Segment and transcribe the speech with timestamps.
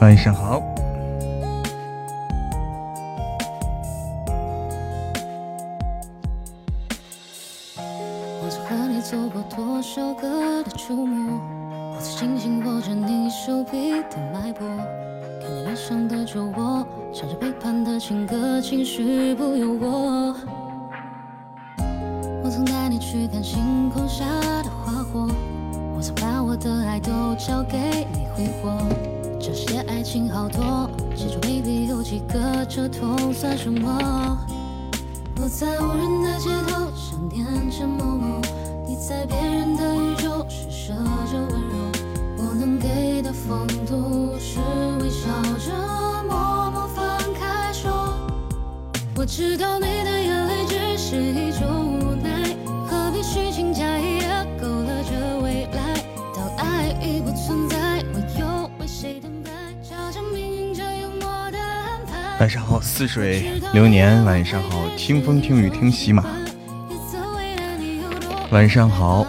[0.00, 0.73] 晚上好。
[63.04, 64.24] 似水流年。
[64.24, 66.24] 晚上好，听风听雨听喜马。
[68.50, 69.26] 晚上好，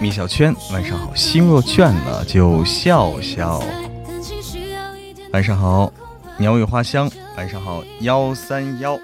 [0.00, 0.54] 米小圈。
[0.72, 3.60] 晚上好，心若倦了就笑笑。
[5.32, 5.92] 晚上好，
[6.36, 7.10] 鸟语花香。
[7.36, 8.96] 晚上好，幺三幺。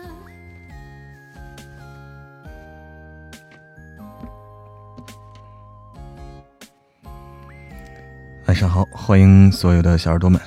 [8.47, 10.41] 晚上好，欢迎所有的小耳朵们。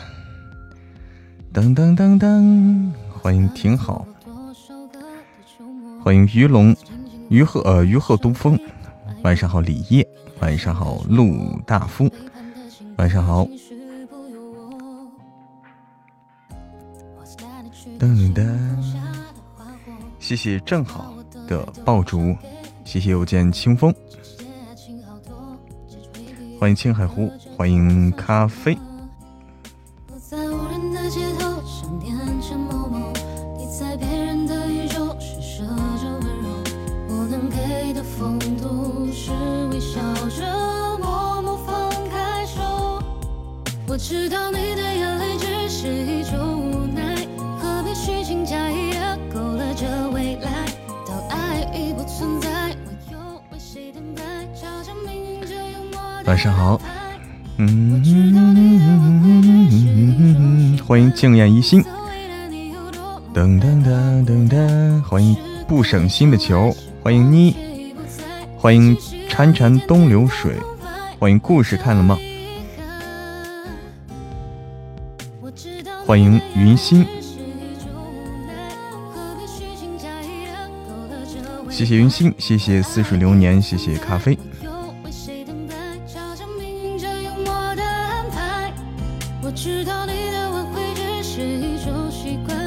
[1.53, 2.66] 噔噔噔噔，
[3.27, 4.07] 欢迎挺好，
[6.01, 6.73] 欢迎鱼龙
[7.27, 8.57] 鱼鹤呃鱼鹤东风。
[9.21, 10.07] 晚上好，李烨。
[10.39, 12.09] 晚上好，陆大夫。
[12.95, 13.45] 晚上好。
[17.99, 18.47] 噔噔，
[20.19, 21.13] 谢谢正好
[21.49, 22.33] 的爆竹，
[22.85, 23.93] 谢谢又见清风，
[26.57, 28.77] 欢迎青海湖，欢迎咖啡。
[61.47, 61.83] 一心，
[63.33, 65.35] 噔噔噔噔噔，欢迎
[65.67, 67.55] 不省心的球，欢迎妮，
[68.57, 68.95] 欢迎
[69.29, 70.55] 潺潺东流水，
[71.19, 72.17] 欢迎故事看了吗？
[76.05, 77.05] 欢迎云心，
[81.69, 84.37] 谢谢云心，谢谢似水流年，谢谢咖啡。
[89.43, 90.56] 我知道你的挽回只
[91.37, 92.66] 是一种习惯，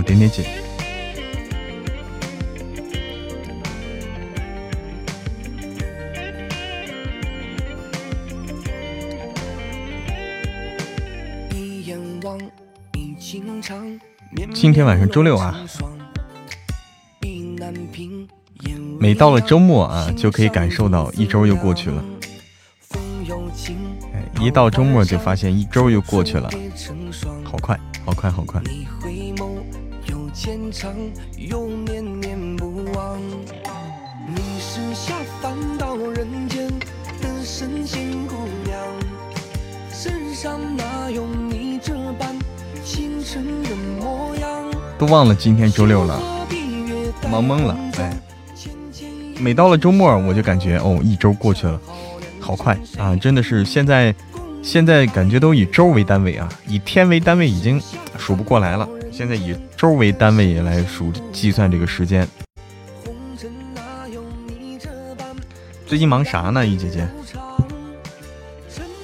[0.00, 0.46] 好，点点姐。
[14.54, 15.54] 今天晚上周六啊，
[18.98, 22.02] 每到了周末啊，就可以感受到一周又过去了。
[24.40, 26.48] 一到周末就发现一周又过去了。
[27.44, 28.62] 好快，好快，好快。
[30.80, 30.94] 你回眸，又牵肠，
[31.36, 33.20] 又念念不忘。
[34.26, 36.66] 你是下凡到人间
[37.20, 38.78] 的神仙姑娘，
[39.92, 42.34] 世上哪有你这般
[42.82, 44.48] 倾城的模样？
[44.98, 46.18] 都忘了今天周六了，
[47.30, 47.76] 忙懵了。
[47.98, 48.16] 哎，
[49.38, 51.78] 每到了周末，我就感觉哦，一周过去了，
[52.38, 53.14] 好快啊！
[53.16, 54.14] 真的是现在，
[54.62, 57.80] 现在感觉都以周为单位啊，以天为单位已经
[58.16, 58.88] 数不过来了。
[59.20, 62.26] 现在以周为单位来数计算这个时间。
[65.84, 67.06] 最近忙啥呢，玉姐姐？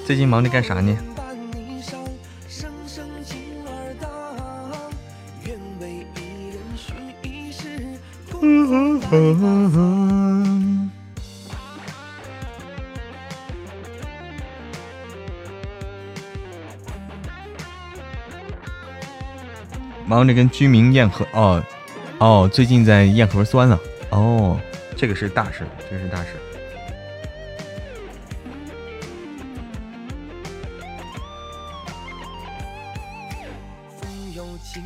[0.07, 0.97] 最近忙着干啥呢？
[20.17, 21.63] 忙着跟居民验核哦
[22.17, 23.79] 哦，最近在验核酸呢
[24.09, 24.59] 哦，
[24.95, 26.29] 这个是大事，这是大事。
[33.99, 34.83] 风有情，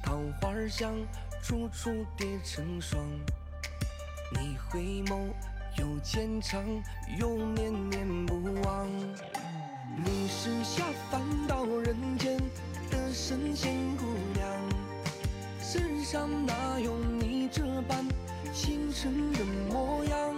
[0.00, 0.94] 桃花香，
[1.42, 3.02] 处处叠成双。
[4.30, 4.78] 你回
[5.08, 5.18] 眸
[5.76, 6.62] 又牵肠，
[7.18, 8.86] 又念念不忘。
[9.96, 12.38] 你是下凡到人间
[12.92, 14.04] 的神仙姑
[14.34, 14.57] 娘，世
[16.10, 18.02] 上哪有你这般
[18.50, 20.34] 倾城的模样？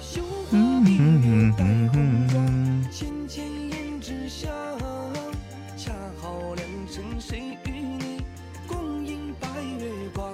[0.00, 2.44] 绣花碧月带红妆，
[2.90, 4.50] 浅浅胭脂香，
[5.76, 8.24] 恰好良辰谁与你
[8.66, 9.46] 共饮白
[9.78, 10.28] 月光？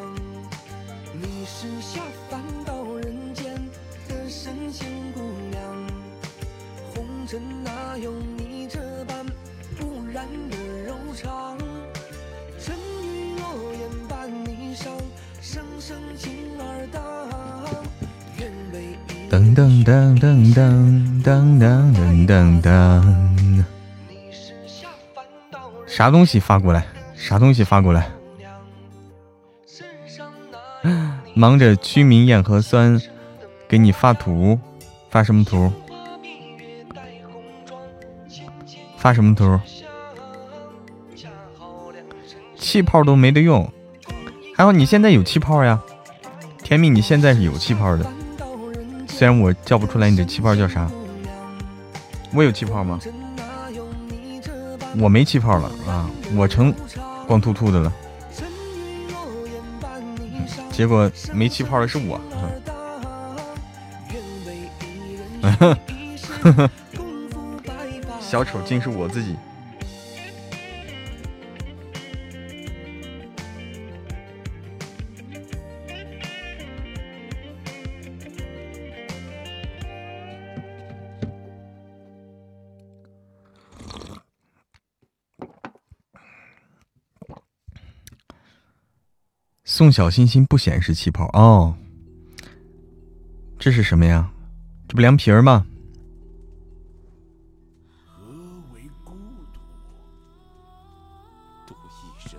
[1.12, 2.00] 你是下
[2.30, 3.54] 凡到人间
[4.08, 5.20] 的神仙姑
[5.50, 5.86] 娘。
[6.94, 9.26] 红尘哪有你这般
[9.76, 11.49] 不染的柔肠？
[19.60, 23.64] 噔噔噔噔噔噔噔噔噔，
[25.86, 26.86] 啥东西发过来？
[27.14, 28.08] 啥东西发过来？
[31.34, 32.98] 忙着居民验核酸，
[33.68, 34.58] 给你发图，
[35.10, 35.70] 发什么图？
[38.96, 39.60] 发什么图？
[42.56, 43.70] 气泡都没得用，
[44.56, 45.78] 还好你现在有气泡呀，
[46.62, 48.10] 甜蜜，你现在是有气泡的。
[49.20, 50.90] 虽然我叫不出来你的气泡叫啥，
[52.32, 52.98] 我有气泡吗？
[54.98, 56.74] 我没气泡了啊，我成
[57.26, 57.92] 光秃秃的了。
[60.72, 62.18] 结果没气泡的是我。
[68.22, 69.36] 小丑竟是我自己。
[89.80, 91.74] 送小心心不显示气泡哦，
[93.58, 94.30] 这是什么呀？
[94.86, 95.64] 这不凉皮儿吗？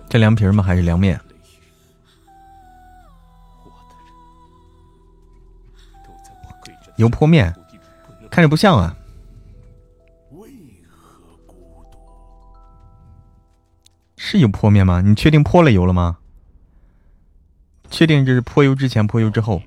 [0.08, 0.62] 这凉皮儿吗？
[0.62, 1.20] 还是凉面？
[6.96, 7.52] 油泼面，
[8.30, 8.96] 看着不像啊。
[14.16, 15.00] 是油泼面吗？
[15.00, 16.18] 你确定泼了油了吗？
[17.92, 19.62] 确定这是泼油之前、泼油之后？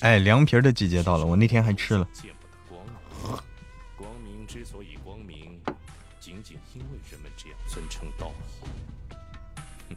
[0.00, 2.06] 哎，凉皮儿的季节到了，我那天还吃了。
[3.96, 4.46] 光明。
[4.46, 5.60] 之所以光明，
[6.18, 8.32] 仅仅因为人们这样尊称道
[9.88, 9.94] 义。
[9.94, 9.96] 哼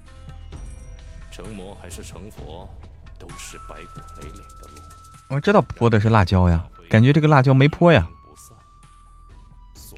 [1.32, 2.70] 成魔还是成佛，
[3.18, 4.82] 都是白骨累累的路。
[5.30, 8.08] 我知道泼的是辣椒呀，感觉这个辣椒没泼呀，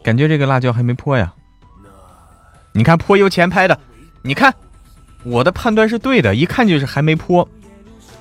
[0.04, 1.34] 感觉这个辣椒还没泼呀。
[2.72, 3.80] 你看泼油前拍的，
[4.22, 4.54] 你看
[5.25, 7.48] 我的判断是对的，一看就是还没泼。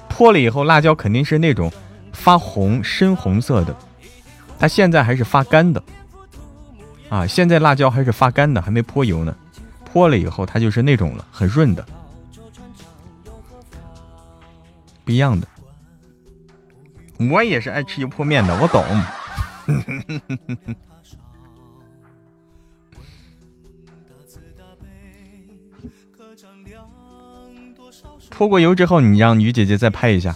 [0.08, 1.70] 泼了以后，辣椒肯定是那种
[2.12, 3.76] 发红、深红色的，
[4.58, 5.82] 它现在还是发干的。
[7.10, 9.36] 啊，现在辣椒还是发干的，还没泼油呢。
[9.84, 11.84] 泼了以后，它就是那种了，很润的，
[15.04, 15.46] 不一样的。
[17.30, 18.84] 我也是爱吃油泼面的，我懂。
[28.36, 30.34] 泼过油之后，你让于姐姐再拍一下，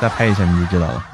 [0.00, 1.06] 再拍一下你就知道了。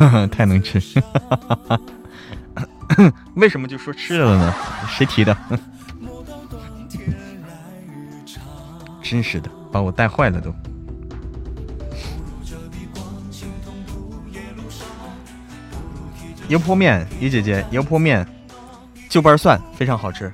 [0.00, 0.80] 嗯， 太能吃。
[3.34, 4.52] 为什么就说吃了呢？
[4.88, 5.36] 谁提的？
[9.02, 10.54] 真是的，把我带坏了都。
[16.48, 18.26] 油泼面，于姐姐，油泼面，
[19.08, 20.30] 就瓣蒜非常好吃。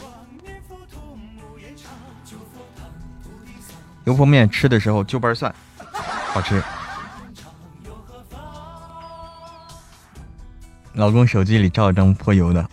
[4.05, 5.55] 油泼面吃的时候就瓣蒜，
[6.33, 6.63] 好吃。
[10.95, 12.67] 老公手机里照了张泼油的，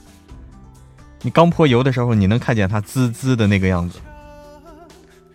[1.22, 3.98] 你刚泼油的时候，你能看见它滋滋的那个样子。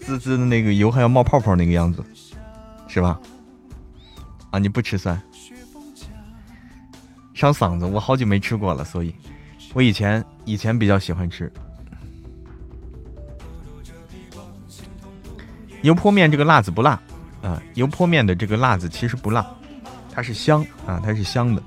[0.06, 2.04] 滋滋的那个油还要冒泡泡那个样子
[2.88, 3.20] 是吧？
[4.52, 5.20] 啊你不吃蒜
[7.34, 9.14] 伤嗓子我好久没吃过了所以
[9.74, 11.52] 我以前以前比较喜欢吃。
[15.82, 17.00] 油泼面这个辣子不辣
[17.42, 19.46] 啊油泼面的这个辣子其实不辣
[20.12, 21.62] 它是香啊它是香的。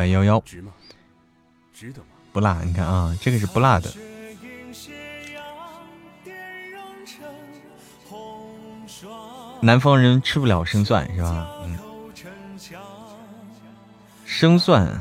[0.00, 0.42] 白幺幺，
[2.32, 3.92] 不辣，你看啊，这个是不辣的。
[9.60, 11.46] 南方人吃不了生蒜是吧？
[11.64, 11.78] 嗯，
[14.24, 14.98] 生蒜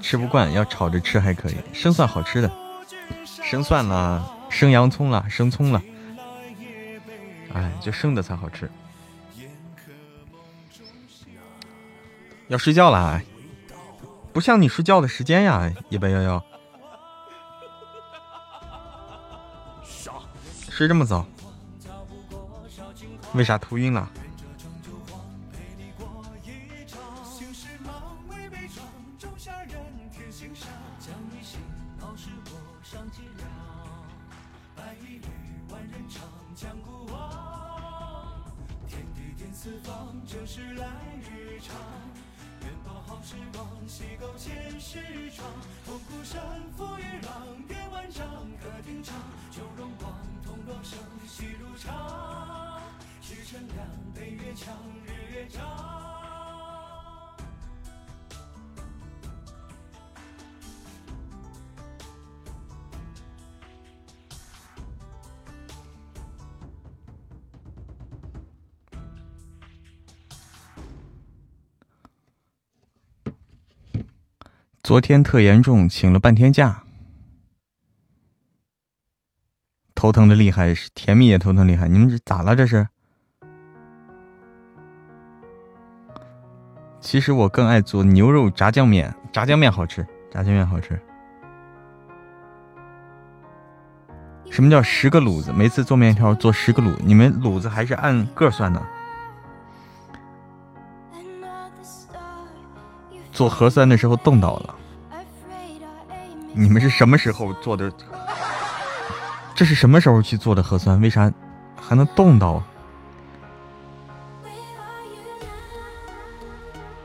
[0.00, 1.56] 吃不惯，要炒着吃还可以。
[1.74, 2.50] 生蒜好吃的，
[3.26, 5.82] 生蒜啦，生洋葱啦，生葱啦，
[7.52, 8.70] 哎，就生的才好吃。
[12.48, 13.20] 要睡觉了，
[14.36, 16.44] 不像你睡觉的时间呀，一百幺幺。
[20.68, 21.24] 睡这么早？
[23.32, 24.10] 为啥头晕了？
[74.86, 76.84] 昨天特严重，请了半天假，
[79.96, 81.88] 头疼的厉害，甜蜜也头疼厉害。
[81.88, 82.54] 你们这咋了？
[82.54, 82.86] 这是？
[87.00, 90.96] 其实我更爱做牛肉炸酱面，炸酱面好吃，炸酱面好吃。
[94.52, 95.52] 什么叫十个卤子？
[95.52, 98.80] 每次做面条做十个卤，你们卤子还是按个算的？
[103.36, 104.74] 做核酸的时候冻到了，
[106.54, 107.92] 你们是什么时候做的？
[109.54, 110.98] 这是什么时候去做的核酸？
[111.02, 111.30] 为啥
[111.78, 112.62] 还能冻到？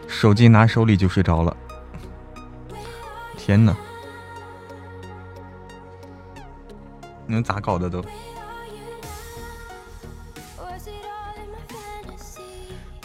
[0.07, 1.57] 手机拿手里就睡着了，
[3.35, 3.75] 天哪！
[7.25, 8.01] 你们咋搞的都？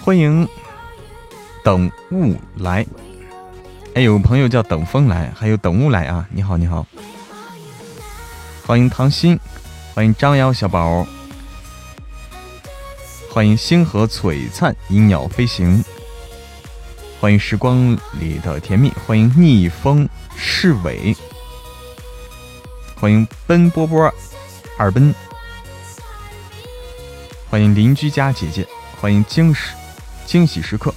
[0.00, 0.48] 欢迎
[1.64, 2.86] 等雾来。
[3.96, 6.28] 哎，有朋友叫等风来，还有等雾来啊！
[6.30, 6.86] 你好，你好，
[8.66, 9.38] 欢迎唐鑫，
[9.94, 11.06] 欢迎张瑶小宝，
[13.30, 15.82] 欢迎星河璀璨，鹰鸟飞行，
[17.18, 21.16] 欢迎时光里的甜蜜，欢迎逆风侍尾，
[23.00, 24.12] 欢迎奔波波
[24.76, 25.14] 二奔，
[27.48, 28.68] 欢迎邻居家姐姐，
[29.00, 29.60] 欢迎惊喜
[30.26, 30.92] 惊喜时刻。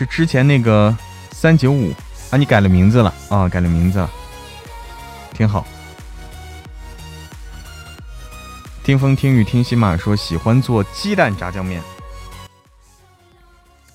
[0.00, 0.96] 是之前那个
[1.30, 1.92] 三九五
[2.30, 4.10] 啊，你改了名字了啊，改了名字了，
[5.34, 5.66] 挺好。
[8.82, 11.82] 听风听雨听喜马说喜欢做鸡蛋炸酱面，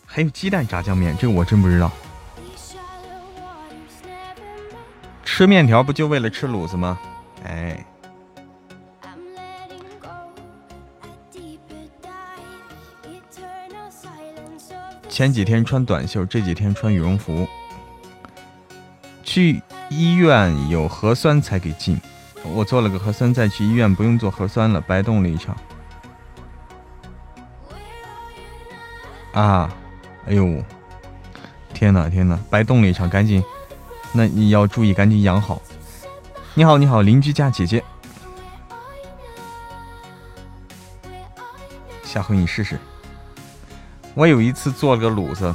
[0.05, 1.91] 还有鸡蛋炸酱面，这个我真不知道。
[5.23, 6.99] 吃面条不就为了吃卤子吗？
[7.43, 7.83] 哎。
[15.15, 17.47] 前几天穿短袖，这几天穿羽绒服。
[19.23, 21.97] 去医院有核酸才给进，
[22.43, 25.55] 我做了个核酸再去医院，不用做核酸了，白冻了一场。
[29.31, 29.73] 啊，
[30.27, 30.61] 哎呦，
[31.73, 33.41] 天哪天哪，白冻了一场，赶紧，
[34.11, 35.61] 那你要注意，赶紧养好。
[36.55, 37.81] 你好你好，邻居家姐姐，
[42.03, 42.77] 下回你试试。
[44.15, 45.53] 我有一次做了个卤子，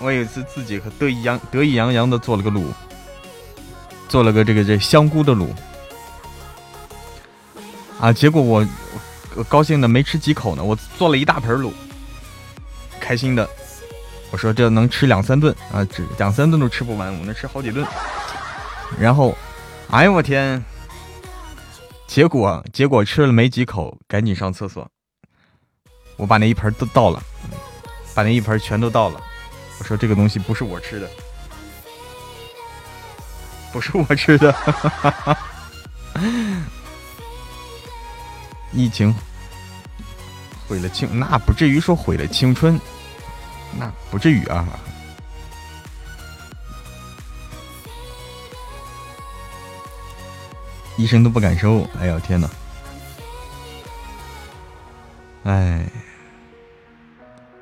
[0.00, 2.64] 我有一次自己和得意洋得意洋洋的做了个卤，
[4.08, 5.46] 做了个这个这香菇的卤，
[8.00, 8.66] 啊，结果我
[9.48, 11.70] 高兴的没吃几口呢，我做了一大盆卤，
[13.00, 13.48] 开心的，
[14.32, 17.86] 我说这能吃两三顿啊，这两三顿都吃不完，我能吃好几顿，
[18.98, 19.36] 然后，
[19.90, 20.60] 哎呦我天，
[22.08, 24.84] 结果结果吃了没几口，赶紧上厕所。
[26.16, 27.22] 我把那一盆都倒了，
[28.14, 29.20] 把那一盆全都倒了。
[29.78, 31.10] 我说这个东西不是我吃的，
[33.72, 34.54] 不是我吃的。
[38.72, 39.14] 疫情
[40.68, 42.80] 毁了青，那不至于说毁了青春，
[43.78, 44.66] 那不至于啊。
[50.96, 52.48] 医生都不敢收，哎呀天哪！
[55.44, 55.84] 哎，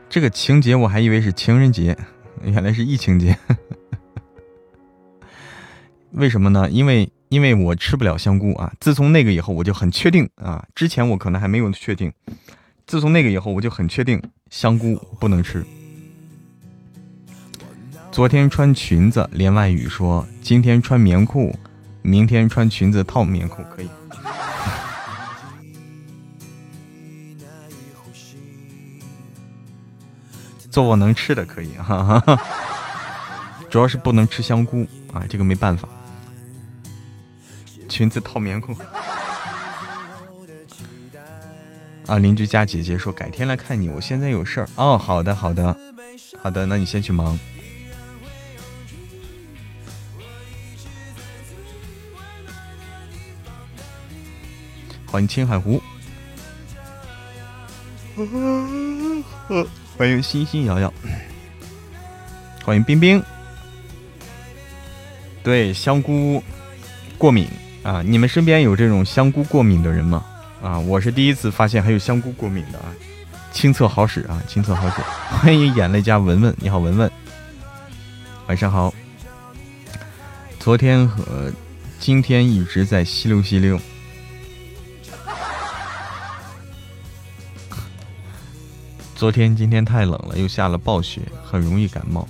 [0.09, 1.97] 这个情节我还以为是情人节，
[2.43, 3.39] 原来是疫情节。
[6.13, 6.69] 为什么呢？
[6.69, 8.73] 因为因为我吃不了香菇啊。
[8.81, 10.67] 自从那个以后，我就很确定啊。
[10.75, 12.13] 之前我可能还没有确定，
[12.87, 14.21] 自从那个以后，我就很确定
[14.51, 15.65] 香菇不能吃。
[18.13, 21.57] 昨天穿裙子连外语说，今天穿棉裤，
[22.03, 23.89] 明天穿裙子套棉裤可以。
[30.71, 32.41] 做我能吃的可以，哈哈，
[33.69, 35.89] 主要是不能吃香菇啊，这个没办法。
[37.89, 38.75] 裙子套棉裤。
[42.07, 44.69] 啊，邻居家姐姐说改天来看你，我现在有事儿。
[44.77, 45.77] 哦，好的，好的，
[46.41, 47.39] 好的，那你先去忙。
[55.07, 55.83] 欢迎青海湖。
[60.01, 60.91] 欢迎欣欣瑶瑶，
[62.65, 63.23] 欢迎冰冰。
[65.43, 66.43] 对香菇
[67.19, 67.47] 过敏
[67.83, 70.25] 啊，你们身边有这种香菇过敏的人吗？
[70.63, 72.87] 啊，我是第一次发现还有香菇过敏的啊，
[73.53, 75.03] 亲测好使啊，亲测好使。
[75.37, 77.11] 欢迎眼泪加文文，你好文文，
[78.47, 78.95] 晚上好。
[80.59, 81.53] 昨天和
[81.99, 83.79] 今天一直在吸溜吸溜。
[89.21, 92.27] 昨天、今天太冷了，又下了暴雪，很容易感冒。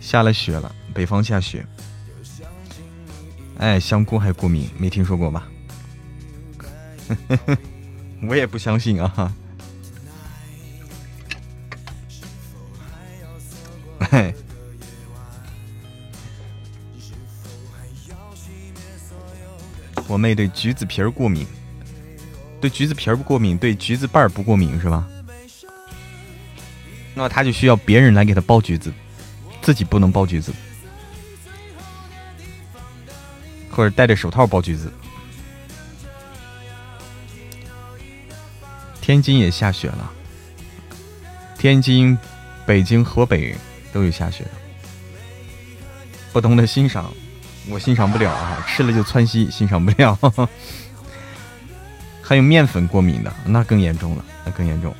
[0.00, 1.64] 下了雪了，北方下雪。
[3.58, 5.46] 哎，香菇还过敏，没听说过吧？
[8.28, 9.32] 我也不相信啊！
[14.10, 14.34] 哎，
[20.08, 21.46] 我妹对橘子皮儿过敏，
[22.60, 25.08] 对橘子皮儿不过敏，对橘子瓣儿不过敏是吧？
[27.18, 28.92] 那他就需要别人来给他剥橘子，
[29.62, 30.52] 自己不能剥橘子，
[33.70, 34.92] 或者戴着手套剥橘子。
[39.00, 40.12] 天津也下雪了，
[41.56, 42.18] 天津、
[42.66, 43.56] 北京、河北
[43.94, 44.44] 都有下雪。
[46.34, 47.10] 不同的欣赏，
[47.70, 50.18] 我欣赏不了啊，吃了就窜稀，欣赏不了。
[52.20, 54.94] 还有面粉过敏的，那更严重了，那更严重。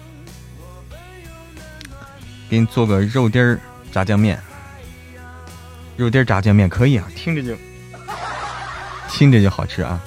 [2.49, 3.59] 给你做个肉丁
[3.91, 4.41] 炸酱面，
[5.97, 7.57] 肉丁炸酱面可以啊，听着就
[9.09, 10.01] 听着就好吃啊。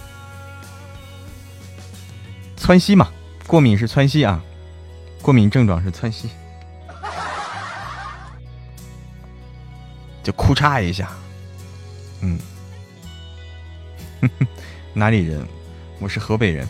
[2.56, 3.10] 窜稀嘛，
[3.48, 4.42] 过敏是窜稀啊，
[5.22, 6.30] 过敏症状是窜稀，
[10.24, 11.10] 就哭嚓一下，
[12.22, 12.40] 嗯，
[14.94, 15.46] 哪里人？
[16.00, 16.66] 我是河北人，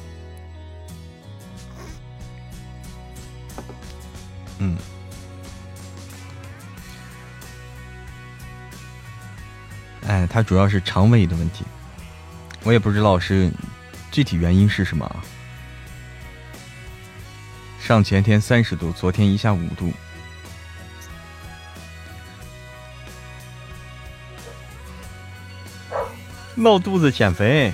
[10.39, 11.65] 它主要是肠胃的问题，
[12.63, 13.52] 我也不知道是
[14.10, 15.19] 具体原因是什么啊。
[17.78, 19.91] 上前天三十度，昨天一下五度，
[26.56, 27.73] 闹肚子减肥，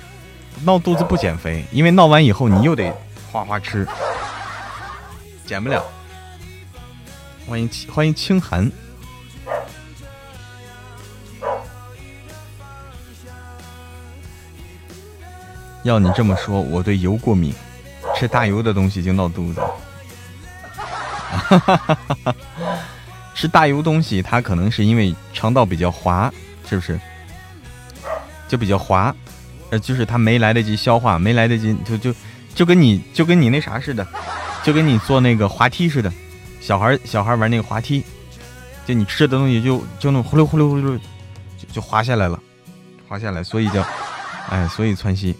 [0.64, 2.92] 闹肚子不减肥，因为闹完以后你又得
[3.30, 3.86] 哗哗吃，
[5.46, 5.84] 减不了。
[7.46, 8.68] 欢迎欢迎清寒。
[15.86, 17.54] 要你这么说，我对油过敏，
[18.16, 19.62] 吃大油的东西就闹肚子。
[23.34, 26.32] 吃大油东西，它可能是因为肠道比较滑，
[26.68, 26.98] 是不是？
[28.48, 29.14] 就比较滑，
[29.70, 32.14] 呃，就是它没来得及消化，没来得及，就就
[32.54, 34.06] 就跟你就跟你那啥似的，
[34.64, 36.12] 就跟你坐那个滑梯似的，
[36.60, 38.02] 小孩小孩玩那个滑梯，
[38.86, 40.98] 就你吃的东西就就那呼噜呼噜呼噜
[41.58, 42.40] 就就滑下来了，
[43.06, 43.86] 滑下来，所以叫
[44.48, 45.36] 哎，所以窜稀。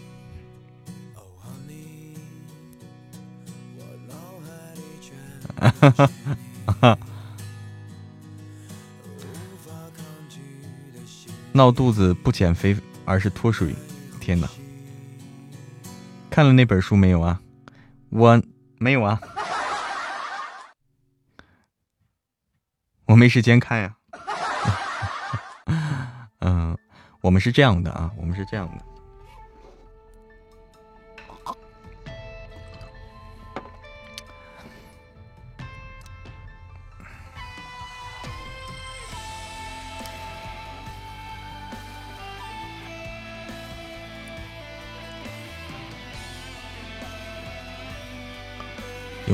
[11.53, 13.73] 闹肚子不减肥而是脱水
[14.19, 14.47] 天哪。
[16.29, 17.41] 看了那本书没有啊？
[18.09, 18.41] 我
[18.77, 19.19] 没有啊。
[23.05, 23.95] 我没时间看呀。
[26.41, 26.77] 嗯
[27.21, 28.85] 我们是这样的啊我们是这样的。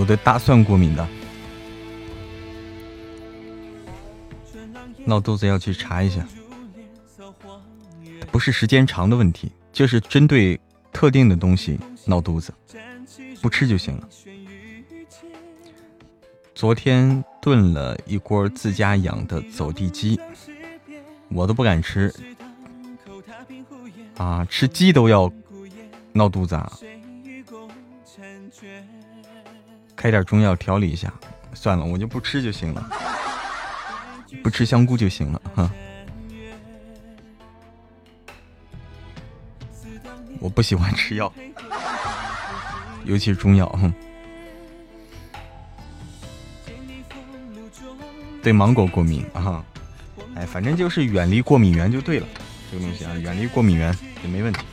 [0.03, 1.07] 有对大蒜过敏的，
[5.05, 6.27] 闹肚子要去查一下，
[8.29, 10.59] 不是时间长的问题，就是针对
[10.91, 12.53] 特定的东西闹肚子，
[13.41, 14.09] 不吃就行了。
[16.53, 20.19] 昨天炖了一锅自家养的走地鸡，
[21.29, 22.13] 我都不敢吃，
[24.17, 25.31] 啊，吃鸡都要
[26.11, 26.69] 闹肚子啊。
[30.03, 31.13] 开点中药调理一下，
[31.53, 32.89] 算了，我就不吃就行了，
[34.43, 35.71] 不吃香菇就行了哈。
[40.41, 41.33] 我不喜欢吃药，
[43.05, 43.79] 尤其是中药。
[48.41, 49.63] 对芒果过敏啊，
[50.35, 52.27] 哎，反正就是远离过敏源就对了，
[52.69, 54.65] 这个东西啊，远离过敏源也没问题。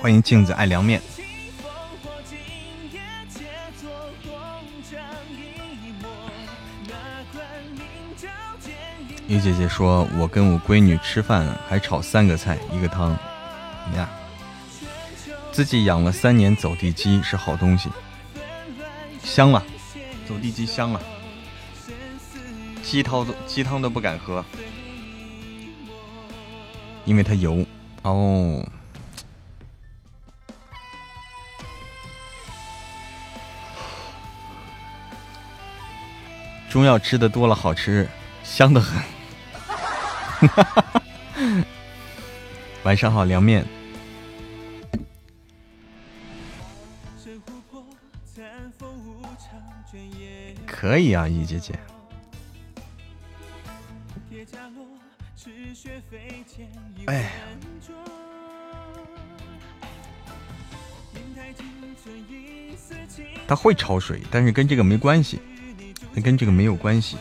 [0.00, 0.98] 欢迎镜子爱凉面。
[9.28, 13.10] 于姐姐说：“我跟我闺女吃饭还炒三个菜一个汤，
[13.94, 14.08] 呀，
[15.52, 17.90] 自己养了三年走地鸡是好东西，
[19.22, 19.62] 香了，
[20.26, 21.00] 走地鸡香了，
[22.82, 24.42] 鸡汤都鸡汤都不敢喝，
[27.04, 27.66] 因为它油
[28.00, 28.66] 哦。”
[36.70, 38.08] 中药吃的多了，好吃，
[38.44, 39.02] 香的很。
[42.84, 43.66] 晚上好，凉面。
[50.64, 51.76] 可以啊，易姐姐。
[57.06, 57.32] 哎。
[63.48, 65.40] 它会焯水，但是跟这个没关系。
[66.12, 67.16] 那跟这个没有关系。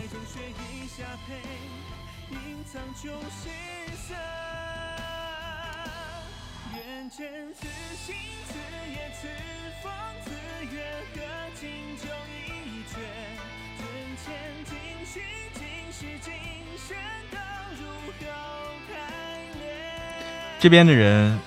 [20.61, 21.39] 这边的人，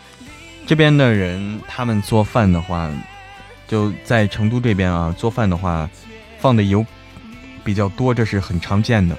[0.67, 2.91] 这边的人，他们做饭的话，
[3.69, 5.89] 就在成都这边啊，做饭的话，
[6.41, 6.83] 放的油。
[7.65, 9.17] 比较多，这是很常见的。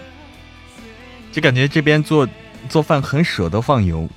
[1.32, 2.28] 就感觉这边做
[2.70, 4.08] 做饭很舍得放油，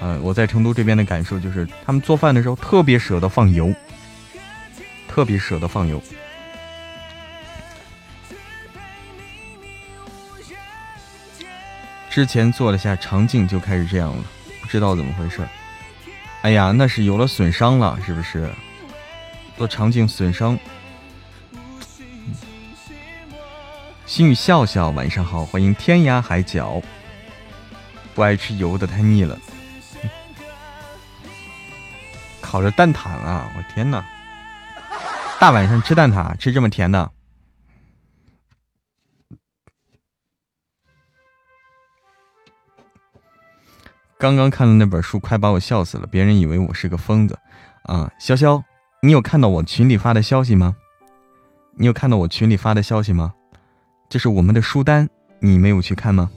[0.00, 3.72] 嗯，我在成都这边的感受就是，他们做饭的时候特别舍得放油，
[5.08, 6.02] 特别舍得放油。
[12.10, 14.24] 之前做了下肠镜就开始这样了，
[14.60, 15.46] 不知道怎么回事。
[16.42, 18.50] 哎呀，那是有了损伤了，是不是？
[19.56, 20.58] 做肠镜损伤。
[24.10, 26.82] 心雨笑笑，晚上好，欢迎天涯海角。
[28.12, 29.38] 不爱吃油的太腻了，
[32.40, 33.48] 烤着蛋挞啊！
[33.56, 34.04] 我天哪，
[35.38, 37.12] 大晚上吃蛋挞，吃这么甜的。
[44.18, 47.38] 刚刚看的那本书，快把我笑死了，别人以为我是个疯子
[47.84, 48.10] 啊！
[48.20, 48.60] 潇潇，
[49.02, 50.74] 你有看到我群里发的消息吗？
[51.76, 53.34] 你有看到我群里发的消息吗？
[54.10, 56.28] 这是我们的书单，你没有去看吗？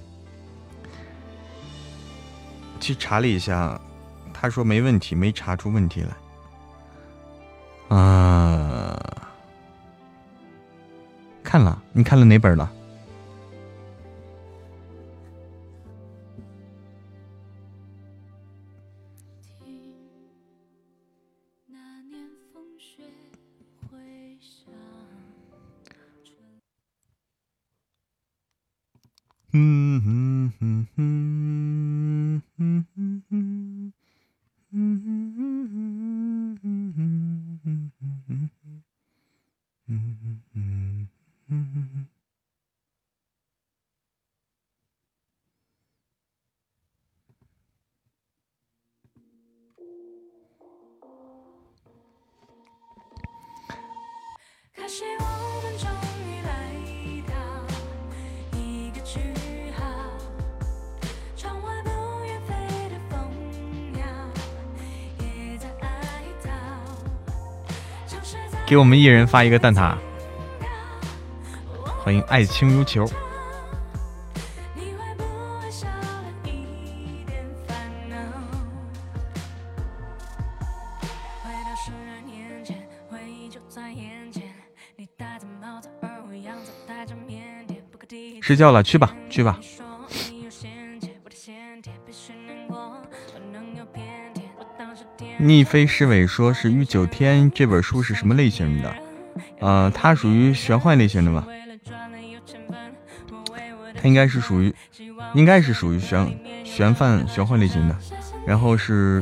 [2.79, 3.81] 去查了一下，
[4.31, 6.01] 他说没问题，没查出问题
[7.89, 7.97] 来。
[7.97, 9.27] 啊，
[11.43, 12.71] 看了，你看了哪本了？
[29.55, 30.47] Mm-hmm.
[68.73, 69.95] 给我们一人发一个蛋挞。
[72.03, 73.05] 欢迎爱情如球。
[88.41, 89.59] 睡觉了，去吧，去吧。
[95.43, 98.95] 逆飞侍卫说是《御九天》这本书是什么类型的？
[99.60, 101.45] 呃，它属于玄幻类型的吧？
[103.93, 104.73] 它应该是属于，
[105.34, 107.95] 应该是属于玄玄幻玄幻类型的。
[108.45, 109.21] 然后是。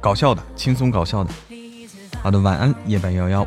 [0.00, 1.30] 搞笑的，轻松搞笑的。
[2.20, 3.46] 好的，晚安，夜半幺幺。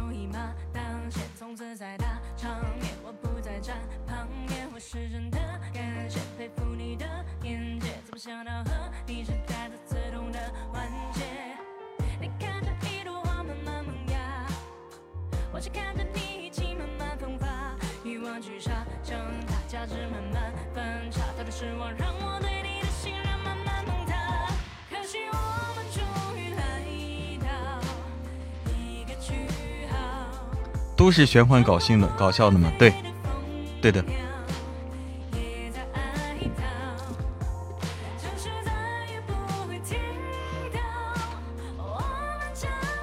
[31.14, 32.72] 是玄幻搞笑的，搞笑的吗？
[32.80, 32.92] 对，
[33.80, 34.04] 对的。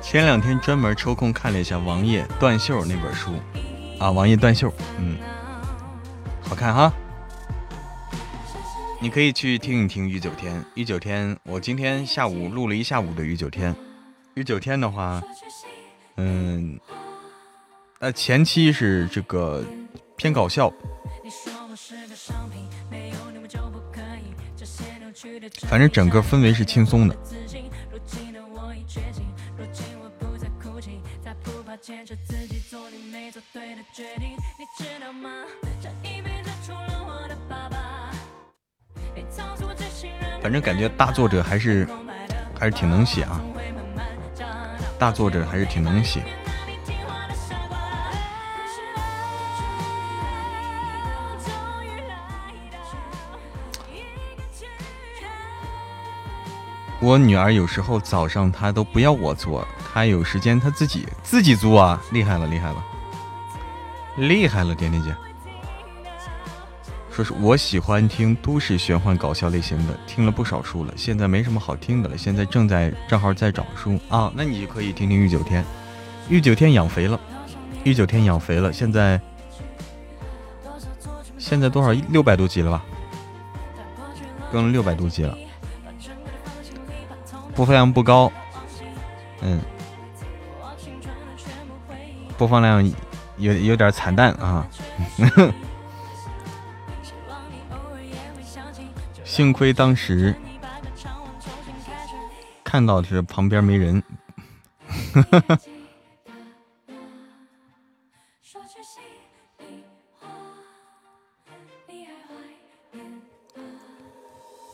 [0.03, 3.31] 前两天专门抽空看了一下王爷断袖那本书，
[4.01, 5.17] 啊，王爷断袖，嗯，
[6.43, 6.93] 好看哈。
[9.01, 13.73] 你可以去听一听御九天，御九天，我今天下午录了一下午的御九天，
[14.35, 15.23] 御九天的话，
[16.17, 16.80] 嗯。
[18.01, 19.63] 呃，前期是这个
[20.17, 20.73] 偏搞笑，
[25.69, 27.17] 反正整个氛围是轻松的。
[40.41, 41.87] 反正感觉大作者还是
[42.59, 43.39] 还是挺能写啊，
[44.99, 46.23] 大作者还是挺能写。
[57.01, 62.85] 我女儿有时候早上她都不要我做，她有时间她自己自己做啊，厉害了厉害了，
[64.17, 65.15] 厉害了，点点姐。
[67.11, 75.65] 说是我喜欢听都市玄幻搞笑类型的，听了不少书了，现在没什么好听的了，现在正在正好在找书啊，那你就可以听听御九天，
[76.29, 77.19] 御九天养肥了，
[77.83, 79.21] 御九天养肥了，现在
[81.37, 82.85] 现在多少六百多集了吧？
[84.53, 85.37] 更了六百多集了。
[87.61, 88.33] 播放量不高，
[89.43, 89.61] 嗯，
[92.39, 92.83] 播放量
[93.37, 94.67] 有有点惨淡啊。
[99.25, 100.35] 幸亏当时
[102.65, 104.03] 看到是旁边没人。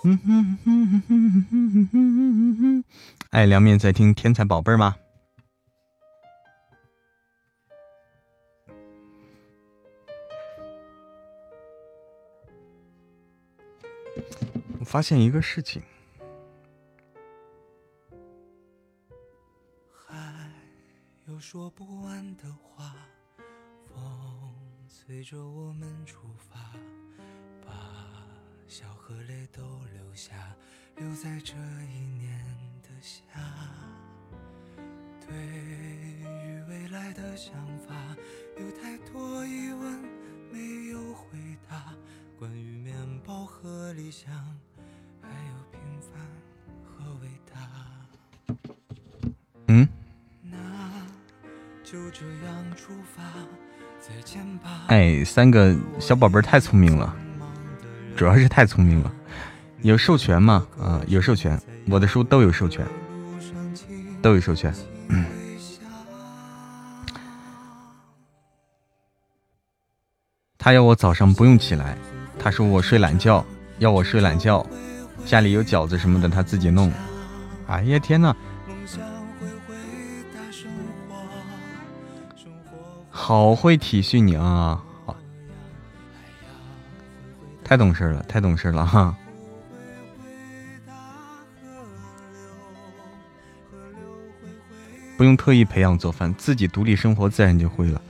[0.09, 2.85] 嗯哼哼哼哼哼哼哼
[3.31, 4.95] 爱凉面在听天才宝贝吗？
[14.79, 15.83] 我发现一个事情。
[20.07, 20.15] 还
[21.27, 22.95] 有说不完的话，
[23.93, 24.55] 风
[24.87, 26.61] 随着我们出发，
[28.69, 30.35] 笑和泪都留下，
[30.97, 32.39] 留在这一年
[32.83, 33.21] 的夏。
[35.27, 37.53] 对于未来的想
[37.87, 37.95] 法，
[38.59, 40.05] 有太多疑问
[40.53, 41.95] 没有回答。
[42.39, 44.33] 关于面包和理想，
[45.23, 46.21] 还有平凡
[46.85, 48.57] 和伟大。
[49.69, 49.89] 嗯。
[50.43, 51.07] 那
[51.85, 53.23] 就这样出发，
[54.01, 54.87] 再见吧。
[54.89, 57.17] 哎，三个小宝贝太聪明了，
[58.17, 59.13] 主要是太聪明了。
[59.83, 60.67] 有授权吗？
[60.81, 62.85] 啊，有授权，我的书都有授权，
[64.23, 64.75] 都有授权。
[70.59, 71.97] 他要我早上不用起来。
[72.39, 73.45] 他说我睡懒觉，
[73.79, 74.67] 要我睡懒觉，
[75.25, 76.91] 家里有饺子什么的，他自己弄。
[77.67, 78.35] 哎呀天呐，
[83.11, 84.83] 好会体恤你啊！
[87.67, 89.13] 太懂事了，太懂事了哈。
[95.17, 98.01] 不用特意培养做饭，自己独立生活自然就会了。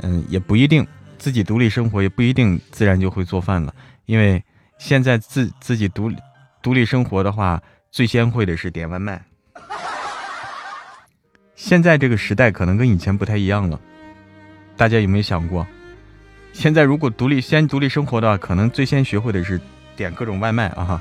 [0.00, 0.84] 嗯，也不一定，
[1.18, 3.72] 自己独立生活也不一定自然就会做饭了。
[4.06, 4.42] 因为
[4.76, 6.12] 现在自自己独
[6.60, 9.24] 独立生活的话，最先会的是点外卖。
[11.54, 13.80] 现在这个时代可能跟以前不太一样了，
[14.76, 15.64] 大家有没有想过？
[16.56, 19.60] 现在如果独立先独立生活的话，可能最先学会的是
[19.94, 20.98] 点各种外卖啊。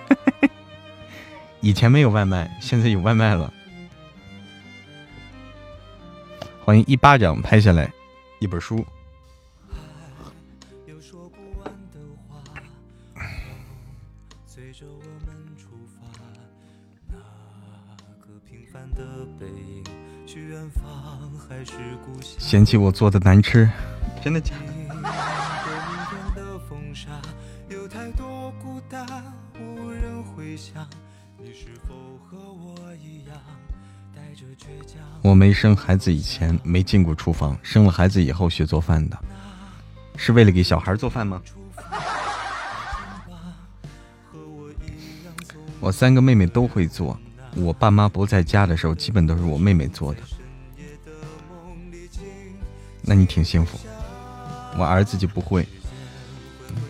[1.60, 3.52] 以前没有外卖，现在有外卖了。
[6.64, 7.92] 欢迎一巴掌拍下来
[8.38, 8.82] 一本书。
[22.52, 23.66] 嫌弃我做的难吃，
[24.22, 25.10] 真的假的？
[35.22, 39.18] 我没生孩子以前没进过厨房，生了孩子以后学做饭的，
[40.18, 41.40] 是为了给小孩做饭吗？
[45.80, 47.18] 我三个妹妹都会做，
[47.56, 50.20] 我爸妈不在家的时候，基本都是我妹妹做的。
[53.02, 53.78] 那你挺幸福，
[54.78, 55.66] 我儿子就不会，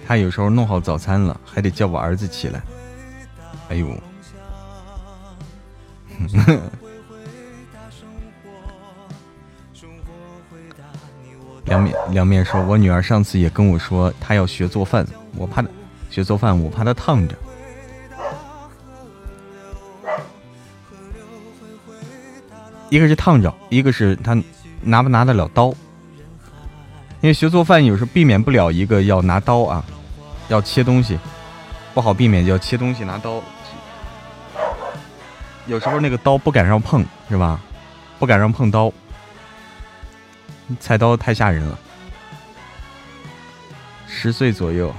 [0.07, 2.63] 他有时候弄好早餐了，还得叫我儿子起来。
[3.69, 3.89] 哎呦！
[11.65, 15.69] 两面两面说：“我女儿上次也跟我说，她要学做饭，我怕她
[16.11, 17.35] 学做饭，我怕她烫着。
[22.91, 24.37] 一个是烫着，一个是她
[24.83, 25.73] 拿不拿得了刀。
[27.23, 29.85] 因为学做饭有时候避免不了一个要拿刀啊，
[30.49, 31.17] 要切东西，
[31.95, 33.41] 不好避免就要切东西拿刀。
[35.67, 37.61] 有时候那个刀不敢让碰，是吧？
[38.19, 38.93] 不敢让碰刀。”
[40.81, 41.79] 菜刀太吓人了，
[44.09, 44.93] 十岁左右。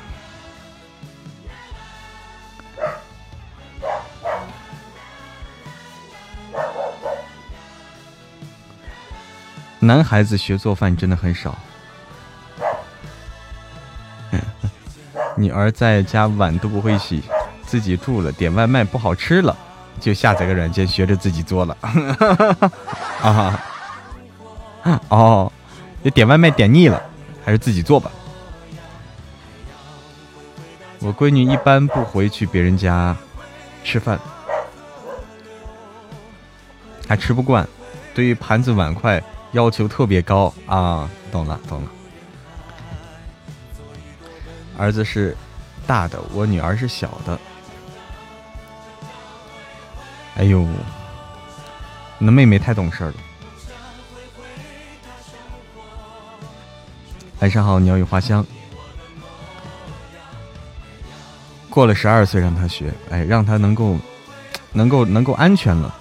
[9.79, 11.57] 男孩子学做饭真的很少。
[15.35, 17.21] 女儿在家碗都不会洗，
[17.65, 19.55] 自己住了点外卖不好吃了，
[19.99, 21.77] 就下载个软件学着自己做了。
[23.21, 23.59] 啊，
[25.09, 25.51] 哦。
[26.03, 27.01] 就点外卖点腻了，
[27.45, 28.11] 还是自己做吧。
[30.99, 33.15] 我闺女一般不回去别人家
[33.85, 34.19] 吃饭，
[37.07, 37.65] 还吃不惯，
[38.13, 41.09] 对于盘子碗筷要求特别高啊。
[41.31, 41.87] 懂了，懂了。
[44.83, 45.33] 儿子是
[45.87, 47.39] 大的，我女儿是小的。
[50.35, 50.67] 哎呦，
[52.17, 53.13] 你的妹妹太懂事了。
[57.39, 58.45] 晚上好，鸟语花香。
[61.69, 63.97] 过了十二岁让他学，哎，让他能够，
[64.73, 65.95] 能够，能够安全了。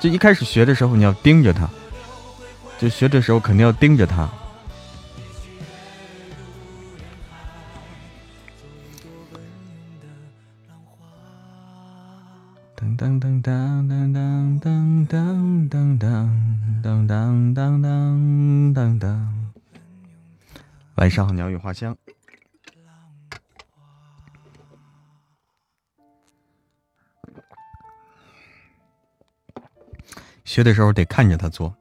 [0.00, 1.68] 就一开始学的时候，你要盯着他，
[2.78, 4.26] 就学的时候肯定要盯着他。
[13.02, 19.26] 噔噔噔噔噔噔噔噔噔噔噔噔噔噔。
[20.94, 21.96] 晚上好，鸟语花香。
[30.44, 31.74] 学的时候得看着他做，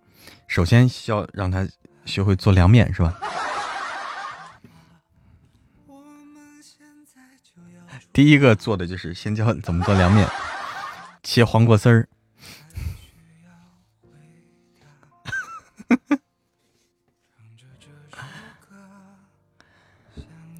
[0.48, 1.68] 首先需要让他
[2.04, 3.16] 学会做凉面，是吧？
[8.12, 10.28] 第一个做的就是先教怎么做凉面，
[11.24, 12.08] 切黄瓜丝儿。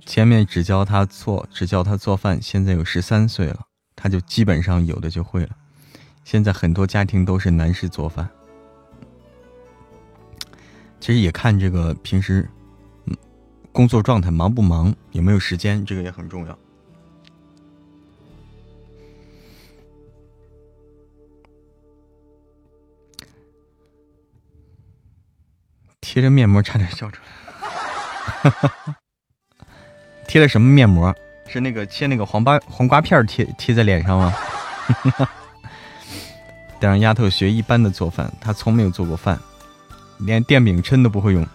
[0.06, 2.42] 前面只教他做，只教他做饭。
[2.42, 5.56] 现在有十三岁了，他就基本上有的就会了。
[6.26, 8.30] 现在很多家庭都是男士做饭，
[11.00, 12.50] 其实也看这个平时，
[13.06, 13.16] 嗯，
[13.72, 16.60] 工作状态忙不忙，有没有时间，这个也很重要。
[26.12, 27.22] 贴着面膜差点笑出
[28.44, 28.52] 来。
[30.28, 31.16] 贴的什么面膜？
[31.48, 34.34] 是那个切那个黄瓜黄瓜片贴贴在脸上吗？
[36.82, 39.40] 得让丫头学一般的做饭，她从没有做过饭，
[40.20, 41.48] 连电饼铛都不会用。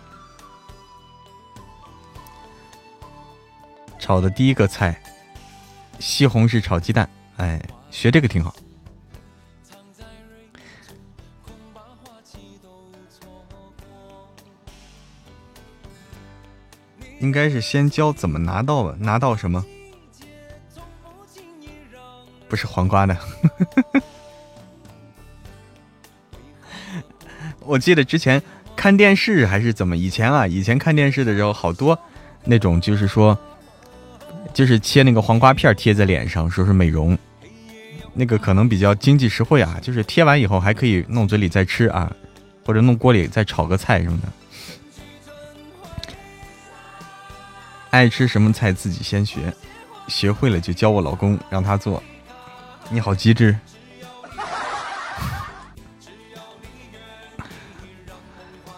[3.98, 4.98] 炒的第一个菜，
[5.98, 7.06] 西红柿炒鸡蛋。
[7.36, 8.56] 哎，学这个挺好。
[17.26, 18.94] 应该是先教怎么拿到？
[19.00, 19.64] 拿到什么？
[22.48, 23.16] 不是黄瓜的。
[27.66, 28.40] 我记得之前
[28.76, 29.96] 看电视还是怎么？
[29.96, 31.98] 以前啊，以前看电视的时候，好多
[32.44, 33.36] 那种就是说，
[34.54, 37.18] 就是切那个黄瓜片贴在脸上，说是美容，
[38.14, 39.80] 那个可能比较经济实惠啊。
[39.82, 42.14] 就是贴完以后还可以弄嘴里再吃啊，
[42.64, 44.28] 或者弄锅里再炒个菜什么的。
[47.96, 49.50] 爱吃什么菜自己先学，
[50.06, 52.02] 学会了就教我老公让他做。
[52.90, 53.56] 你好机智！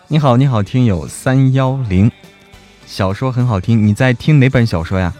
[0.06, 2.08] 你好，你好，听友三幺零，
[2.86, 3.84] 小说很好听。
[3.84, 5.12] 你在听哪本小说呀？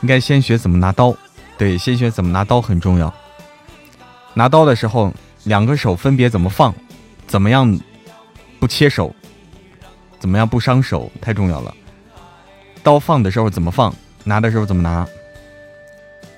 [0.00, 1.14] 应该先学怎么拿刀，
[1.58, 3.12] 对，先学怎么拿刀很重要。
[4.32, 6.74] 拿刀的时候，两个手分别怎么放，
[7.26, 7.78] 怎么样
[8.58, 9.14] 不切手。
[10.24, 11.74] 怎么样不伤手太重要了。
[12.82, 13.94] 刀放的时候怎么放，
[14.24, 15.06] 拿的时候怎么拿，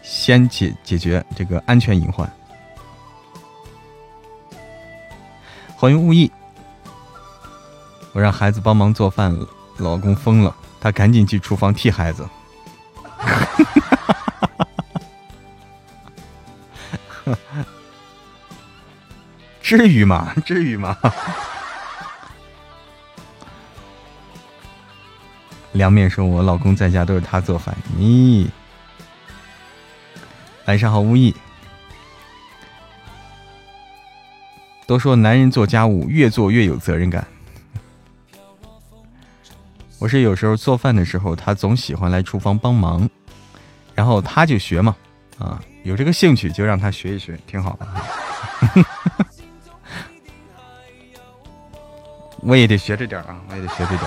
[0.02, 2.28] 先解解决这个安全隐患。
[5.76, 6.28] 欢迎勿意，
[8.12, 9.32] 我让孩子帮忙做饭，
[9.76, 12.28] 老公疯了，他赶紧去厨房替孩子。
[19.62, 20.34] 至于吗？
[20.44, 20.98] 至于吗？
[25.76, 28.46] 凉面说：“我老公在家都是他做饭。”咦，
[30.66, 31.34] 晚上好，无意。
[34.86, 37.26] 都说男人做家务越做越有责任感。
[39.98, 43.08] 我是有时候做饭的时候，他总喜欢来厨房帮忙，
[43.94, 44.94] 然后他就学嘛，
[45.38, 47.86] 啊，有这个兴趣就让他学一学，挺好的。
[52.42, 54.02] 我也得学着点啊，我也得学着点。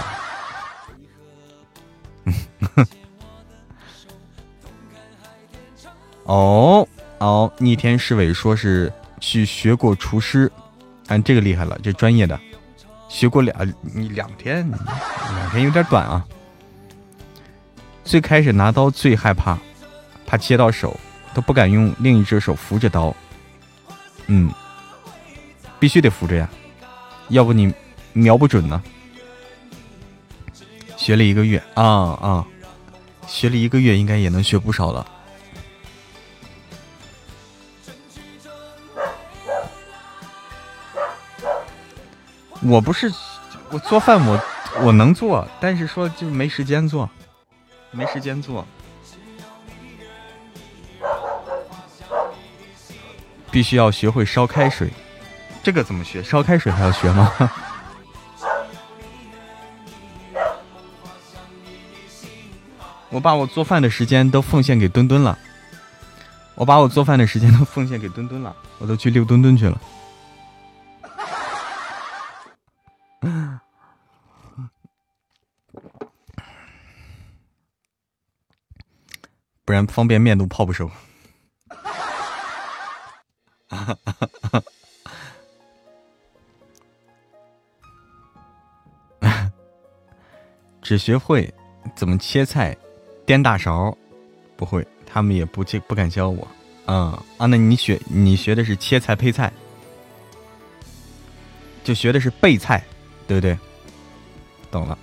[6.29, 10.49] 哦哦，逆天侍卫说是去学过厨师，
[11.07, 12.39] 哎，这个厉害了，这专业的，
[13.09, 16.23] 学过两你两天，两天有点短啊。
[18.03, 19.57] 最开始拿刀最害怕，
[20.27, 20.95] 怕切到手，
[21.33, 23.13] 都不敢用另一只手扶着刀。
[24.27, 24.51] 嗯，
[25.79, 26.47] 必须得扶着呀，
[27.29, 27.73] 要不你
[28.13, 28.79] 瞄不准呢。
[30.95, 32.45] 学了一个月啊啊，
[33.25, 35.03] 学了一个月应该也能学不少了。
[42.61, 43.11] 我不是
[43.71, 44.39] 我做饭，我
[44.81, 47.09] 我能做，但是说就没时间做，
[47.91, 48.65] 没时间做，
[53.49, 54.89] 必须要学会烧开水。
[55.63, 56.21] 这个怎么学？
[56.21, 57.31] 烧开水还要学吗？
[63.09, 65.37] 我把我做饭的时间都奉献给墩墩了，
[66.55, 69.79] 我把我做饭的时间都奉献给墩墩了，我都去遛墩墩去了。
[79.65, 80.89] 不然方便面都泡不熟。
[90.81, 91.53] 只学会
[91.95, 92.75] 怎么切菜。
[93.25, 93.95] 颠大勺，
[94.57, 96.47] 不会，他们也不不不敢教我。
[96.87, 99.53] 嗯啊，那你学你学的是切菜配菜，
[101.83, 102.83] 就学的是备菜，
[103.29, 103.55] 对不对？
[104.71, 104.97] 懂了，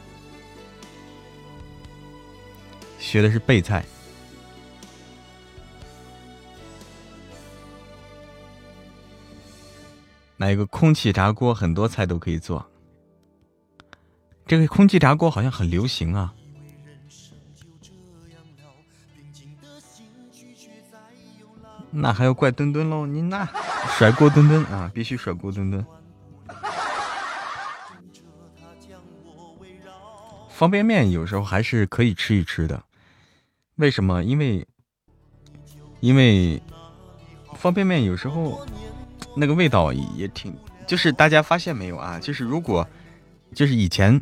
[2.98, 3.84] 学的是备菜。
[10.36, 12.66] 买一个空气炸锅，很多菜都可以做。
[14.44, 16.34] 这个空气炸锅好像很流行啊。
[21.92, 23.06] 那还要怪墩墩喽？
[23.06, 23.48] 你那
[23.96, 25.86] 甩锅墩墩啊，必须甩锅墩墩。
[30.56, 32.82] 方便面有时候还是可以吃一吃的，
[33.74, 34.24] 为什么？
[34.24, 34.66] 因为
[36.00, 36.58] 因为
[37.56, 38.66] 方便面有时候
[39.36, 42.18] 那个味道也挺，就是大家发现没有啊？
[42.18, 42.88] 就是如果
[43.54, 44.18] 就是以前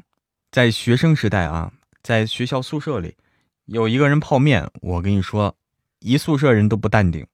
[0.51, 1.70] 在学生时代啊，
[2.03, 3.14] 在学校宿舍里
[3.66, 5.55] 有一个人泡面，我跟你说，
[6.01, 7.24] 一宿舍人都不淡定。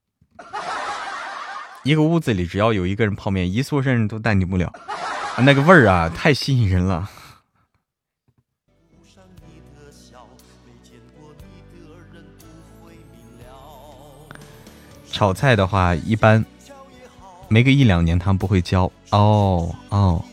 [1.83, 4.71] 一个屋子里只要有一个人泡面，一宿舍人都淡定不了，
[5.39, 7.09] 那个味儿啊，太吸引人了。
[15.21, 16.43] 炒菜的话，一般
[17.47, 18.91] 没个一两年，他们不会教。
[19.11, 20.25] 哦哦，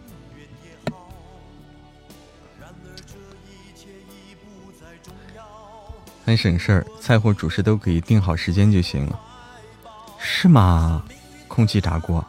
[6.24, 9.20] 很省事儿，菜或主食都可以定好时间就行了，
[10.18, 11.05] 是吗？
[11.49, 12.24] 空气炸锅，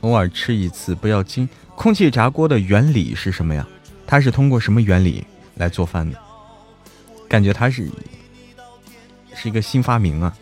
[0.00, 1.46] 偶尔吃一次，不要经。
[1.76, 3.68] 空气炸锅的原理是什么呀？
[4.06, 6.18] 它是通过什么原理来做饭的？
[7.28, 7.92] 感觉它是。
[9.40, 10.36] 是一个新发明啊，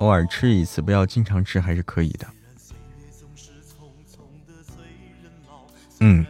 [0.00, 2.26] 偶尔吃一次，不要经常吃，还是可以的。
[6.00, 6.26] 嗯，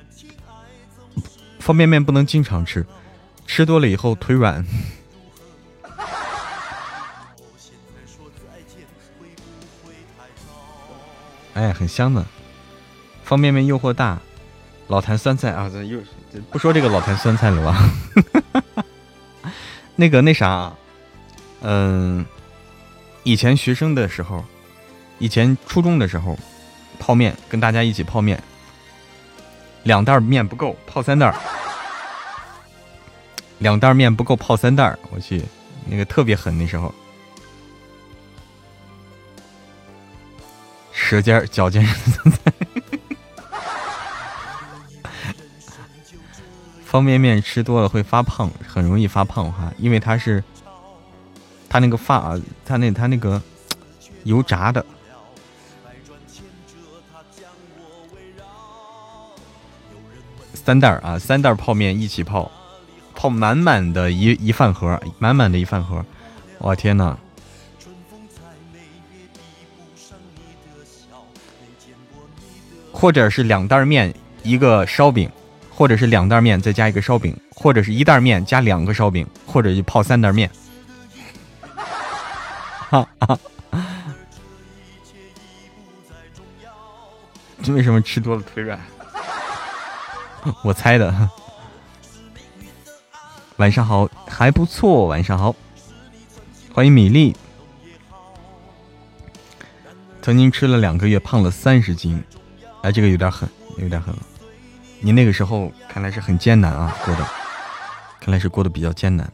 [1.58, 2.86] 方便面不能经常吃，
[3.44, 4.64] 吃多了以后腿软。
[11.54, 12.24] 哎，很香的，
[13.24, 14.20] 方便面诱惑大，
[14.86, 16.00] 老坛酸菜啊，这又
[16.52, 17.90] 不说这个老坛酸菜了吧？
[19.96, 20.72] 那个那啥。
[21.62, 22.24] 嗯，
[23.22, 24.42] 以前学生的时候，
[25.18, 26.38] 以前初中的时候，
[26.98, 28.42] 泡面跟大家一起泡面，
[29.82, 31.34] 两袋面不够，泡三袋
[33.58, 35.44] 两袋面不够，泡三袋我去，
[35.86, 36.94] 那个特别狠，那时候，
[40.92, 41.86] 舌尖脚尖
[46.86, 50.42] 方便面吃多了会发胖，很容易发胖哈，因为它是。
[51.70, 53.40] 他那个发，他那他那个
[54.24, 54.84] 油炸的，
[60.52, 62.50] 三袋啊，三袋泡面一起泡，
[63.14, 66.04] 泡满满的一一饭盒，满满的一饭盒，
[66.58, 67.16] 我天呐！
[72.92, 74.12] 或者是两袋面
[74.42, 75.30] 一个烧饼，
[75.70, 80.50] 或者是两袋面再加一个烧饼，或者是一袋面加两个烧饼，或者就泡三袋面。
[82.90, 83.38] 哈哈，
[87.62, 88.80] 这为什么吃多了腿软？
[90.64, 91.30] 我猜的。
[93.58, 95.06] 晚上好，还不错。
[95.06, 95.54] 晚上好，
[96.74, 97.36] 欢迎米粒。
[100.20, 102.20] 曾经吃了两个月，胖了三十斤。
[102.82, 104.20] 哎，这个有点狠，有点狠了。
[104.98, 107.24] 你那个时候看来是很艰难啊，过的，
[108.18, 109.32] 看来是过得比较艰难。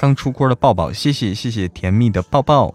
[0.00, 2.74] 刚出锅的抱抱，谢谢谢谢甜蜜的抱抱，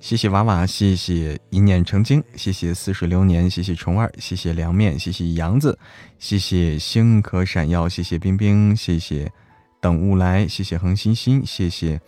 [0.00, 5.78] 谢谢娃娃，谢谢一念成精，谢谢似水流年，谢谢虫儿，谢谢凉面，谢谢杨子，
[6.18, 9.30] 谢谢星可闪耀，谢谢冰冰，谢谢
[9.78, 12.00] 等雾来，谢谢恒星星，谢谢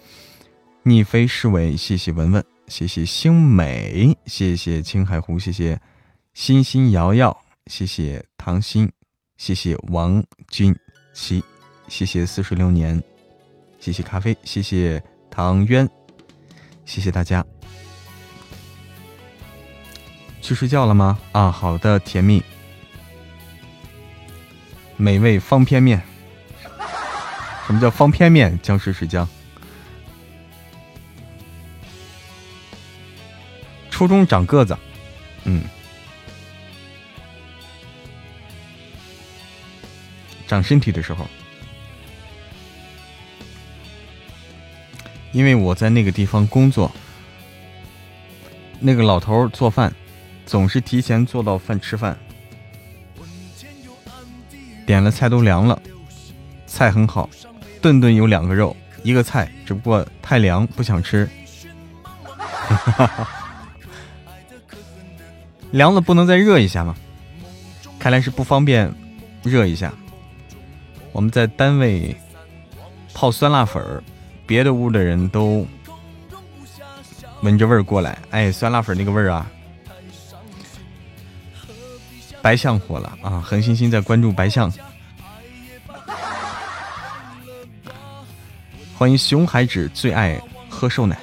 [0.84, 5.78] 逆飞侍卫，谢谢文文，谢谢星美，谢谢青海湖，谢谢
[6.32, 7.36] 欣欣瑶瑶，
[7.66, 8.90] 谢谢唐心，
[9.36, 10.74] 谢谢王君
[11.12, 11.44] 琪。
[11.89, 13.03] 谢谢似水流年，
[13.80, 15.89] 谢谢咖啡，谢谢唐渊，
[16.84, 17.45] 谢谢大家。
[20.41, 21.18] 去睡觉了吗？
[21.32, 22.43] 啊，好的，甜蜜，
[24.97, 26.01] 美味方便面。
[27.66, 28.59] 什么叫方便面？
[28.62, 29.26] 僵尸水浆。
[33.91, 34.78] 初中长个子，
[35.45, 35.64] 嗯，
[40.47, 41.26] 长身体的时候。
[45.39, 46.91] 因为我在那个地方工作，
[48.80, 49.95] 那个老头做饭
[50.45, 52.18] 总是提前做到饭吃饭，
[54.84, 55.80] 点了菜都凉了，
[56.66, 57.30] 菜很好，
[57.80, 61.30] 顿顿有两个肉一个菜，只不过太凉不想吃，
[65.70, 66.97] 凉了不能再热一下吗？
[67.97, 68.93] 看来是不方便
[69.45, 69.95] 热一下。
[71.12, 72.16] 我们在单位
[73.14, 74.03] 泡酸辣粉儿。
[74.49, 75.66] 别的屋的人都
[77.42, 79.46] 闻着味儿过来，哎，酸辣粉那个味儿啊！
[82.40, 83.42] 白象火了啊！
[83.44, 84.72] 恒星星在关注白象，
[88.96, 90.40] 欢迎熊孩子最爱
[90.70, 91.18] 喝瘦奶。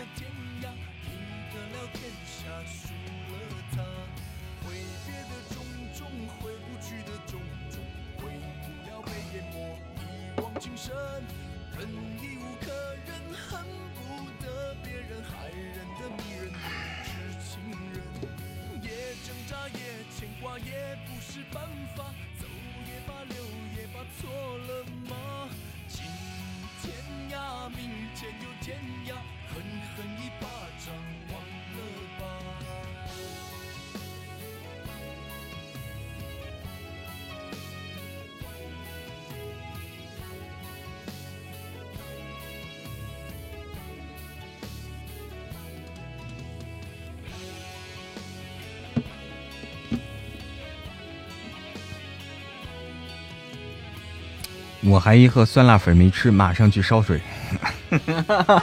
[55.06, 57.22] 还一盒酸辣粉没吃，马上去烧水。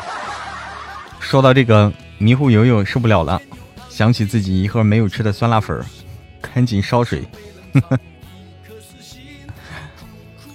[1.21, 3.41] 说到这个，迷糊友友受不了了，
[3.89, 5.81] 想起自己一盒没有吃的酸辣粉，
[6.41, 7.25] 赶紧烧水。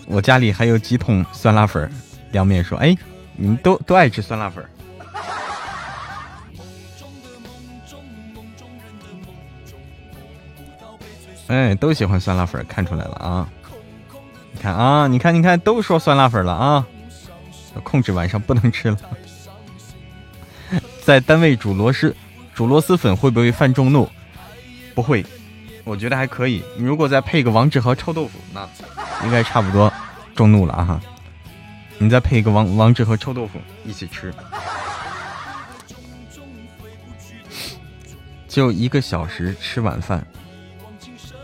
[0.07, 1.89] 我家里还有几桶酸辣粉，
[2.33, 2.93] 凉面说：“哎，
[3.37, 4.61] 你们都都爱吃酸辣粉。”
[11.47, 13.47] 哎，都喜欢酸辣粉，看出来了啊。
[14.57, 16.85] 看啊，你看，你看，都说酸辣粉了啊！
[17.75, 18.97] 要控制晚上不能吃了。
[21.03, 22.13] 在单位煮螺蛳
[22.53, 24.09] 煮螺蛳粉会不会犯众怒？
[24.93, 25.25] 不会，
[25.83, 26.61] 我觉得还可以。
[26.75, 28.67] 你如果再配个王致和臭豆腐，那
[29.23, 29.91] 应该差不多
[30.35, 30.83] 众怒了啊！
[30.83, 31.01] 哈，
[31.97, 34.33] 你再配一个王王致和臭豆腐一起吃，
[38.47, 40.25] 就一个小时吃晚饭，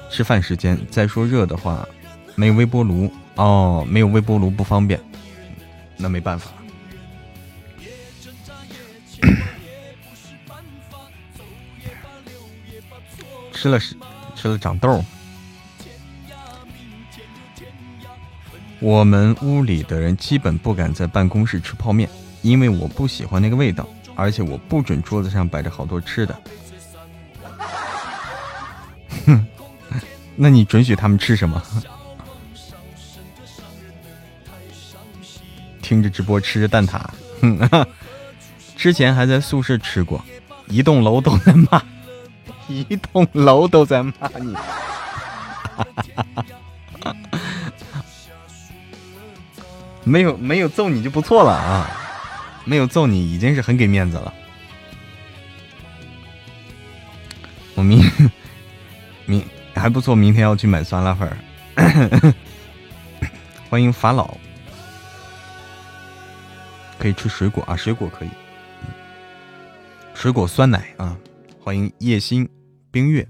[0.09, 1.87] 吃饭时间再说热的话。
[2.35, 4.99] 没有微波炉哦，没有微波炉不方便，
[5.97, 6.51] 那没办法。
[13.53, 13.95] 吃了是
[14.35, 15.03] 吃了长痘。
[18.79, 22.09] 我们屋里的人基本不敢在办公室吃泡面，
[22.41, 26.37] 因为我不喜欢那个味道，而且我不准桌子上摆着好多吃的。
[29.25, 29.47] 哼，
[30.35, 31.63] 那你准许他们吃什么？
[35.83, 36.99] 听着直播吃着蛋挞，
[38.75, 40.23] 之前还在宿舍吃过，
[40.67, 41.83] 一栋楼都在骂，
[42.67, 44.55] 一栋楼都在骂你，
[50.03, 51.89] 没有没有揍你就不错了啊，
[52.63, 54.33] 没有揍你已经是很给面子了。
[57.75, 58.09] 我明
[59.27, 61.29] 明还不错，明天要去买酸辣粉
[63.69, 64.37] 欢迎法老。
[67.03, 68.29] 可以吃水果啊，水果可以，
[70.13, 71.17] 水果酸奶啊，
[71.61, 72.47] 欢迎叶心
[72.91, 73.27] 冰月。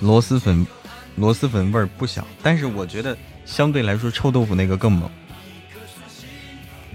[0.00, 0.66] 螺蛳粉，
[1.14, 5.08] 螺蛳粉味儿不小，但是我觉得相对来说臭豆腐那个更猛。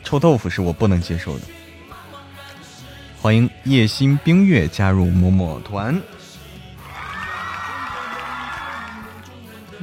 [0.03, 1.45] 臭豆腐是我不能接受的。
[3.21, 5.97] 欢迎叶心冰月加入某某团。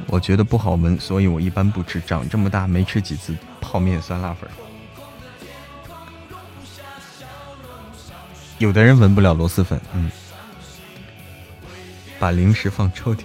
[0.05, 1.99] 我觉得不好闻，所以我一般不吃。
[2.01, 4.47] 长这么大没吃几次泡面酸辣粉。
[8.57, 10.09] 有的人闻不了螺蛳粉，嗯，
[12.17, 13.19] 把零食放抽屉。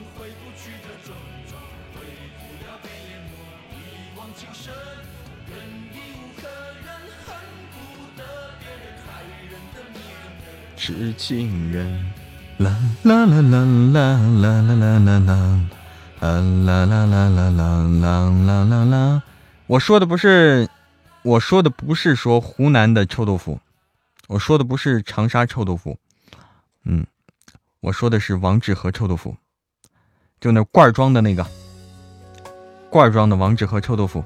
[10.76, 12.10] 是情人，
[12.56, 15.68] 啦啦啦啦啦啦啦啦啦啦，
[16.20, 19.22] 啦啦啦啦啦啦啦啦啦。
[19.68, 20.68] 我说的不是，
[21.22, 23.60] 我说的不是说湖南的臭豆腐。
[24.30, 25.98] 我说的不是长沙臭豆腐，
[26.84, 27.04] 嗯，
[27.80, 29.36] 我说的是王致和臭豆腐，
[30.40, 31.44] 就那罐装的那个，
[32.88, 34.22] 罐装的王致和臭豆腐，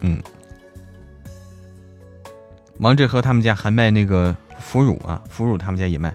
[0.00, 0.20] 嗯，
[2.78, 6.12] 王致和他们家还卖那个腐乳啊，腐乳他们家也卖。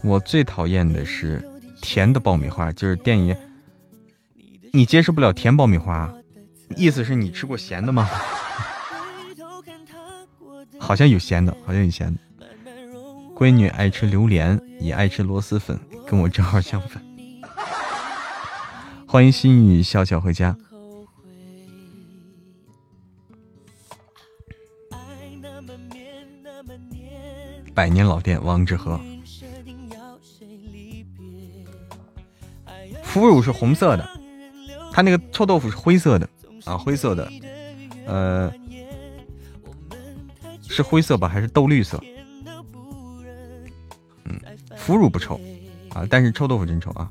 [0.00, 1.46] 我最讨厌的是
[1.82, 3.36] 甜的爆米花，就是店里，
[4.72, 6.10] 你接受不了甜爆米花。
[6.74, 8.08] 意思是你吃过咸的吗？
[10.78, 12.20] 好像有咸的，好像有咸的。
[13.34, 17.02] 闺女爱吃榴莲，也爱吃螺蛳粉，跟我正好相反。
[19.06, 20.56] 欢迎心雨笑笑回家。
[27.74, 28.98] 百年老店王致和，
[33.02, 34.08] 腐乳是红色的，
[34.92, 36.26] 他那个臭豆腐是灰色的。
[36.66, 37.30] 啊，灰色的，
[38.06, 38.52] 呃，
[40.68, 42.02] 是灰色吧，还是豆绿色？
[44.24, 44.38] 嗯，
[44.76, 45.40] 腐乳不臭
[45.90, 47.08] 啊，但是臭豆腐真臭啊。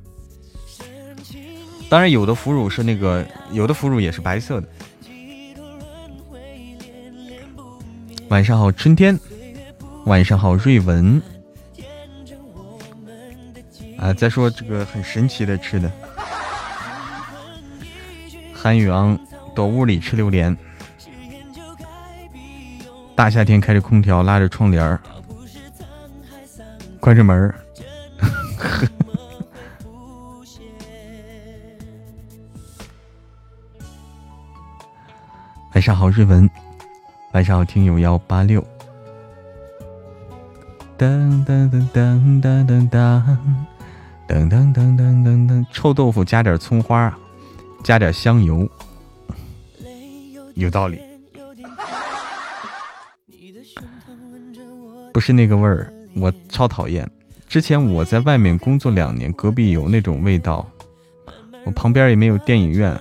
[1.87, 4.67] 当然，有的腐乳是那个，有的腐乳也是白色的。
[8.27, 9.17] 晚上好，春天。
[10.05, 11.21] 晚上好，瑞文。
[13.97, 15.89] 啊，再说这个很神奇的吃的，
[18.53, 19.17] 韩宇昂。
[19.55, 20.55] 躲屋里吃榴莲。
[23.15, 24.99] 大夏天开着空调，拉着窗帘儿，
[26.99, 27.55] 关着门儿。
[35.73, 36.49] 晚上好，瑞文。
[37.31, 38.61] 晚上好，听友幺八六。
[40.97, 43.23] 噔噔噔噔噔噔噔。
[44.27, 47.15] 噔噔噔噔噔噔，臭豆腐加点葱花，
[47.83, 48.67] 加点香油，
[50.55, 50.99] 有道理。
[55.13, 57.09] 不是那个味儿，我超讨厌。
[57.47, 60.69] 之前我在外面工作两年，隔壁有那种味道，
[61.65, 62.99] 我旁边也没有电影院，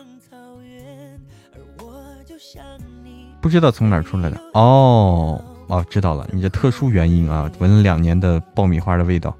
[3.41, 4.41] 不知道从哪出来的。
[4.53, 9.37] 哦哦，知道了，你这特殊原因啊，闻了两年的爆米花的味道。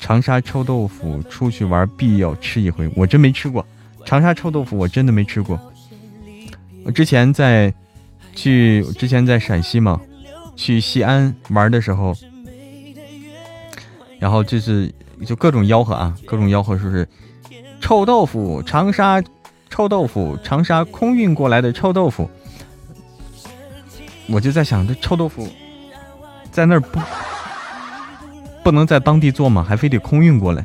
[0.00, 2.90] 长沙臭豆腐，出去玩必要吃一回。
[2.96, 3.64] 我真没吃过
[4.04, 5.58] 长沙臭豆腐，我真的没吃过。
[6.84, 7.72] 我之前在
[8.34, 10.00] 去之前在陕西嘛，
[10.56, 12.14] 去西安玩的时候，
[14.18, 14.92] 然后就是
[15.26, 17.06] 就各种吆喝啊，各种吆喝说是
[17.80, 19.22] 臭豆腐，长沙
[19.68, 22.28] 臭豆腐，长沙空运过来的臭豆腐。
[24.28, 25.48] 我就在想，这臭豆腐
[26.50, 27.00] 在那儿不？
[28.62, 29.64] 不能在当地做吗？
[29.66, 30.64] 还非得空运过来？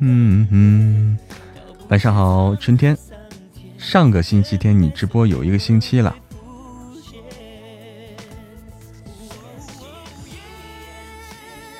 [0.00, 1.18] 嗯
[1.88, 2.94] 晚上好，春天。
[3.78, 6.14] 上个星期天你直播有一个星期了。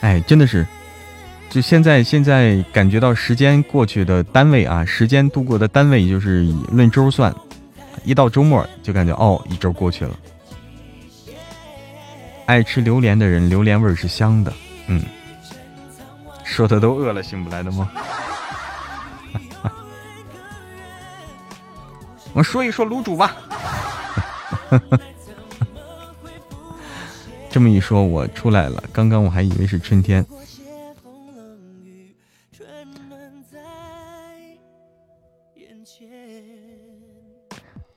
[0.00, 0.66] 哎，真的是，
[1.50, 7.34] 就现在现在感觉到时间过去的单位啊，时间度过的单位就是以论周算，
[8.04, 10.16] 一到周末就感觉哦，一周过去了。
[12.46, 14.52] 爱吃榴莲的人，榴莲味是香的，
[14.86, 15.02] 嗯，
[16.46, 17.86] 说的都饿了，醒不来的梦？
[22.32, 23.36] 我说一说卤煮吧。
[27.50, 28.82] 这么一说，我出来了。
[28.92, 30.24] 刚刚我还以为是春天。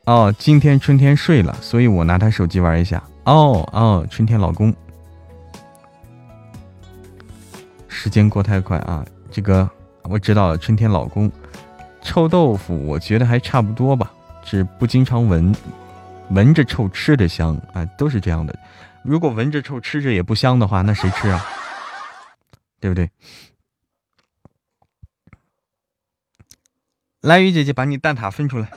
[0.06, 3.04] 哦，今天春天睡了，所以我拿他手机玩一下。
[3.26, 4.74] 哦哦，春天老公，
[8.02, 9.06] 时间过太快啊！
[9.30, 9.70] 这个
[10.04, 11.30] 我知道了，春天老公，
[12.02, 14.10] 臭豆腐，我觉得还差不多吧，
[14.42, 15.54] 只不经常闻，
[16.30, 18.58] 闻着臭，吃着香啊，都是这样的。
[19.04, 21.46] 如果闻着臭，吃着也不香的话，那谁吃啊？
[22.80, 23.12] 对不对？
[27.20, 28.72] 来，雨姐姐，把你蛋挞分出来，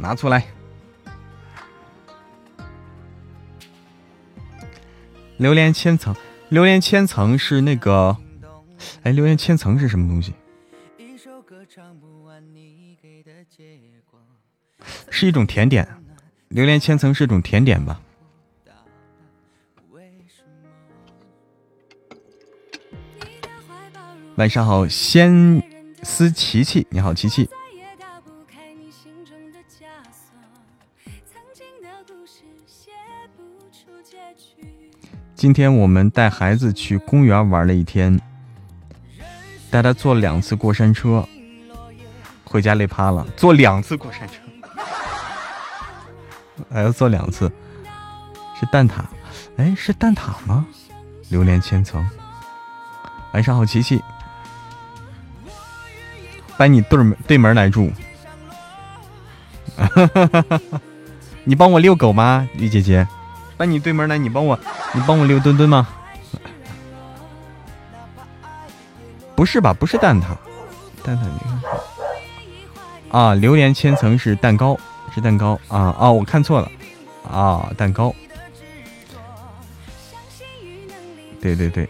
[0.00, 0.46] 拿出来。
[5.36, 6.14] 榴莲千层。
[6.48, 8.16] 榴莲千层是那个，
[9.04, 10.34] 哎，榴莲千层是什么东西？
[15.10, 15.86] 是一种甜点，
[16.48, 18.00] 榴莲千层是一种甜点吧？
[24.36, 25.62] 晚上好，仙
[26.02, 27.48] 思琪琪，你好，琪琪。
[35.40, 38.20] 今天我们带孩子去公园玩了一天，
[39.70, 41.26] 带他坐两次过山车，
[42.44, 43.26] 回家累趴了。
[43.38, 44.34] 坐两次过山车，
[46.70, 47.50] 还 要坐两次，
[48.60, 48.96] 是蛋挞？
[49.56, 50.66] 哎，是蛋挞吗？
[51.30, 52.06] 榴莲千层。
[53.32, 54.02] 晚上好，琪琪，
[56.58, 57.90] 搬你对门对门来住。
[61.44, 63.08] 你帮我遛狗吗，玉姐姐？
[63.60, 64.58] 那你对门来，你帮我。
[64.94, 65.86] 你帮我溜墩墩吗？
[69.36, 69.74] 不是吧？
[69.74, 70.28] 不是蛋挞，
[71.04, 71.38] 蛋挞你
[73.10, 74.78] 看啊，榴莲千层是蛋糕，
[75.14, 76.10] 是蛋糕啊啊！
[76.10, 76.72] 我看错了
[77.30, 78.14] 啊，蛋糕。
[81.38, 81.86] 对对对，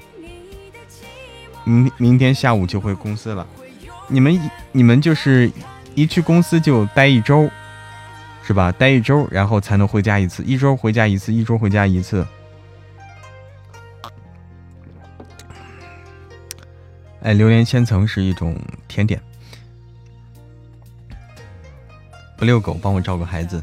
[1.62, 3.46] 明明天下午就回公司了。
[4.08, 5.48] 你们你们就是
[5.94, 7.48] 一去公司就待一周，
[8.50, 8.72] 是吧？
[8.72, 12.26] 待一周，然后才能回家一次，一周回家一次，一周回家一次。
[17.22, 19.22] 哎，榴莲千层是一种甜点。
[22.36, 23.62] 不遛狗，帮我照顾孩子。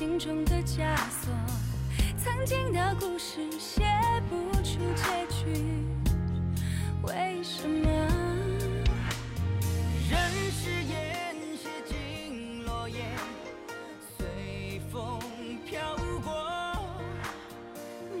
[0.00, 1.30] 心中的枷锁。
[2.16, 3.82] 曾经的故事写
[4.30, 5.62] 不出结局，
[7.02, 7.86] 为什么？
[10.08, 10.18] 人
[10.50, 13.04] 是烟，写进落叶，
[14.16, 15.20] 随风
[15.68, 15.78] 飘
[16.24, 16.32] 过。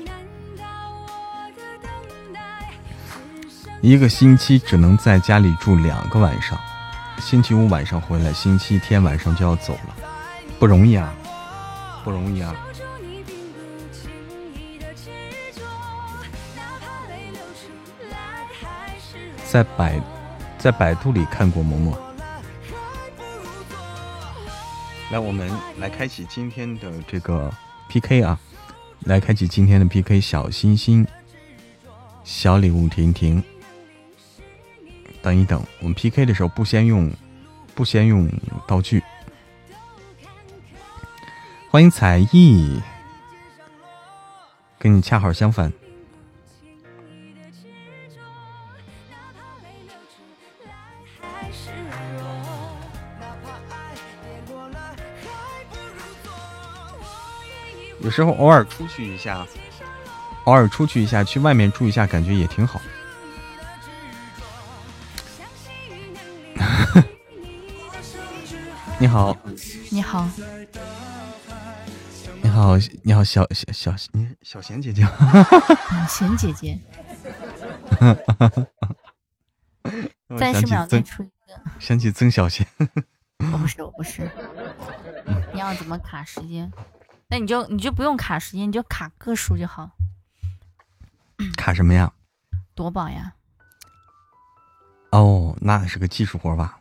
[0.04, 0.14] 难
[0.58, 1.90] 道我的等
[2.34, 2.74] 待
[3.80, 6.60] 一个星期只能在家里住两个晚上，
[7.18, 9.96] 星期五晚上回来，星期天晚上就要走了，
[10.58, 11.10] 不容易啊，
[12.04, 12.54] 不容易啊。
[19.48, 20.00] 在百
[20.58, 21.96] 在百度里看过嬷嬷。
[25.10, 27.52] 来，我们来开启今天的这个
[27.88, 28.38] PK 啊，
[29.00, 31.04] 来开启今天的 PK，小星星，
[32.22, 33.42] 小礼物婷婷。
[35.20, 37.12] 等一等，我们 PK 的时候不先用
[37.74, 38.30] 不先用
[38.68, 39.02] 道具。
[41.70, 42.82] 欢迎才艺，
[44.76, 45.72] 跟你恰好相反。
[58.00, 59.46] 有时候偶尔出去一下，
[60.46, 62.80] 偶尔出去一下，去外面住一下，感觉也挺好。
[68.98, 69.36] 你好，
[69.88, 70.28] 你好，
[72.50, 76.76] 你好，你好，小小小你小贤姐姐，嗯贤姐姐，
[80.26, 81.62] 我 三十秒再出一个。
[81.78, 82.66] 想起曾小贤，
[83.52, 84.28] 我不是，我不是。
[85.54, 86.68] 你要怎么卡时间？
[87.28, 89.92] 那你就你就不用卡时间，你就卡个数就好。
[91.56, 92.12] 卡什么呀？
[92.74, 93.34] 夺宝呀，
[95.12, 96.80] 哦，那是个技术活吧？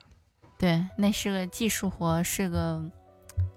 [0.57, 2.83] 对，那是个技术活，是个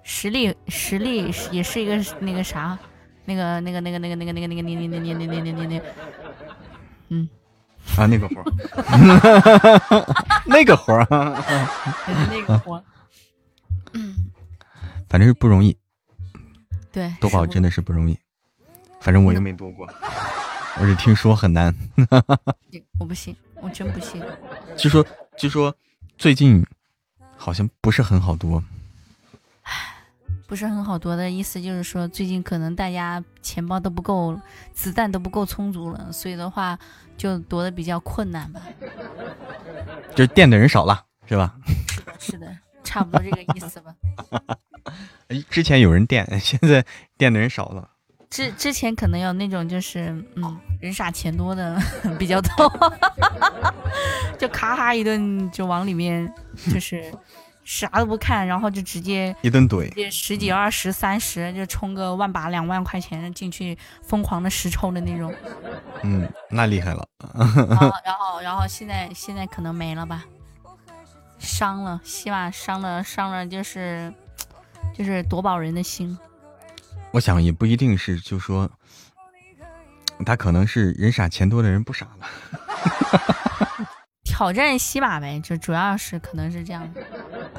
[0.03, 2.79] 实力，实力是也是一个那个啥，
[3.25, 5.85] 那个那个那个那个那个那个那个那个那个那个那个那个那个，
[7.09, 7.29] 嗯，
[7.97, 8.45] 啊，那个活儿，
[10.47, 11.07] 那个活儿
[12.31, 12.83] 那个活，
[13.93, 14.31] 嗯
[15.09, 15.77] 反正是不容易，
[16.91, 18.19] 对，夺宝真的是不容易。
[19.01, 19.87] 反正我又没夺过，
[20.81, 21.75] 我只听说很难。
[21.97, 22.41] 我
[23.01, 24.23] 我不信，我真不信。
[24.77, 25.05] 据说
[25.37, 25.75] 据说
[26.17, 26.65] 最近
[27.37, 28.63] 好像不是很好夺，
[30.53, 34.39] 不是很好夺的意思，就是说最近可能大家钱包都不够，
[34.75, 36.79] 子弹都不够充足了，所以的话
[37.17, 38.61] 就夺的比较困难吧。
[40.15, 41.55] 就是垫的人少了，是吧？
[42.21, 43.95] 是的，差不多这个意思吧。
[45.29, 46.85] 哎之前有人垫，现在
[47.17, 47.89] 垫的人少了。
[48.29, 51.81] 之之前可能有那种就是嗯人傻钱多的
[52.21, 52.71] 比较多，
[54.39, 56.31] 就咔咔一顿就往里面
[56.71, 57.11] 就是
[57.65, 65.33] 啥都不看，然后就直接一顿怼十几二十三十就充个万把两万块钱进去疯狂的实抽的那种。
[66.03, 67.07] 嗯，那厉害了。
[67.39, 70.25] 然后， 然后，然后现在现在可能没了吧，
[71.39, 74.13] 伤了，希望伤了伤了，就是
[74.93, 76.19] 就是夺宝人的心。
[77.13, 78.69] 我想也不一定是，就说
[80.27, 82.27] 他可能是人傻钱多的人不傻了。
[84.25, 86.89] 挑战西马呗，就主要是可能是这样。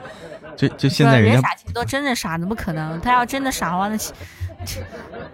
[0.56, 2.99] 就就现在人傻钱多，真的傻怎么可能？
[3.01, 3.97] 他要真的傻的话，那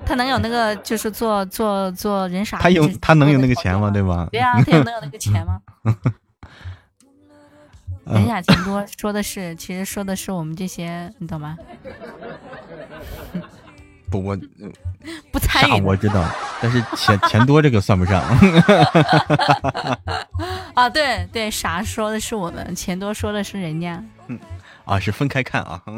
[0.05, 2.57] 他能有那个就是做做做人傻？
[2.57, 3.89] 他有他能有那个钱吗？
[3.91, 4.15] 对吧？
[4.23, 4.27] 吧？
[4.31, 5.59] 对啊，他有能有那个钱吗？
[8.05, 11.55] 人嗯傻钱多说的是，其实说的是我们这些，你懂吗？
[14.09, 14.37] 不，我
[15.31, 16.27] 不参与我知道，
[16.61, 18.21] 但是钱钱多这个算不上。
[20.73, 24.03] 啊，对对，傻说的是我们，钱多说的是人家。
[24.85, 25.81] 啊，是分开看啊。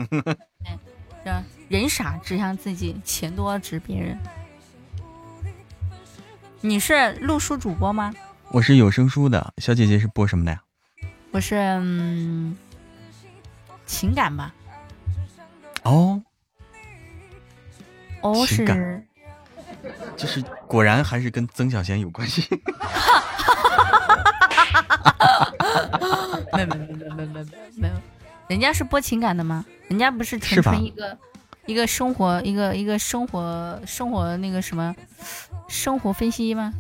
[1.23, 1.31] 对
[1.69, 4.17] 人傻指向自己，钱多指别人。
[6.59, 8.13] 你是录书主播吗？
[8.49, 10.61] 我是有声书的，小姐姐是播什么的呀？
[11.31, 12.57] 我是嗯，
[13.85, 14.53] 情感吧。
[15.83, 16.21] 哦，
[18.21, 19.03] 哦，情感是
[20.15, 22.47] 就是果然还是跟曾小贤有关系。
[26.53, 27.45] 没有没有没有没有没有
[27.77, 27.93] 没有，
[28.47, 29.65] 人家是播情感的吗？
[29.87, 31.17] 人家不是纯纯一个
[31.65, 34.93] 一个生活一个一个生活生活那个什么
[35.67, 36.73] 生活分析吗？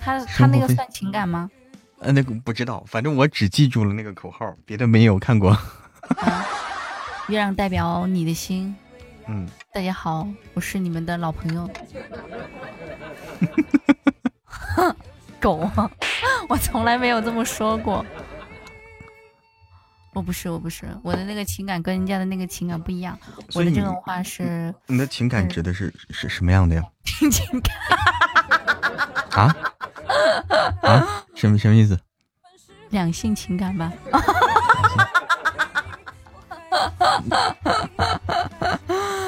[0.00, 1.50] 他他那个算情感吗？
[1.98, 5.50] 呃，那个不知道，反正我只记住了那个口号，别的没有看过。
[6.20, 6.46] 啊，
[7.28, 8.76] 月亮代表你的心，
[9.28, 10.24] 嗯，大家好，
[10.54, 11.68] 我是你们的老朋友。
[15.40, 15.68] 狗，
[16.48, 18.06] 我从来没有这么说过。
[20.12, 23.18] 我不是，我不是，我的那个情感跟人家的那个情感不一样。
[23.54, 26.82] 我的这种话是，你的情感指的是是什么样的呀？
[27.04, 27.76] 情感
[29.32, 29.56] 啊
[30.82, 31.24] 啊？
[31.34, 31.98] 什么什么意思？
[32.90, 33.92] 两性情感吧。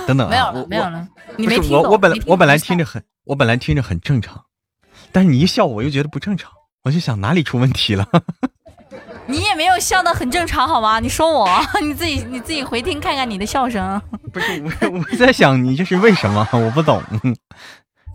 [0.09, 1.07] 等等，没有了，没有了。
[1.37, 4.47] 你没听我我本来我本来听着很，我本来听着很正常，
[5.13, 6.51] 但是你一笑，我又觉得不正常，
[6.85, 8.09] 我就想哪里出问题了。
[9.29, 10.99] 你也没有笑的很正常，好吗？
[11.01, 11.47] 你说我，
[11.85, 14.01] 你自己你自己回听看看你的笑声。
[14.33, 16.49] 不是我，我在想你这是为什么？
[16.53, 17.03] 我不懂。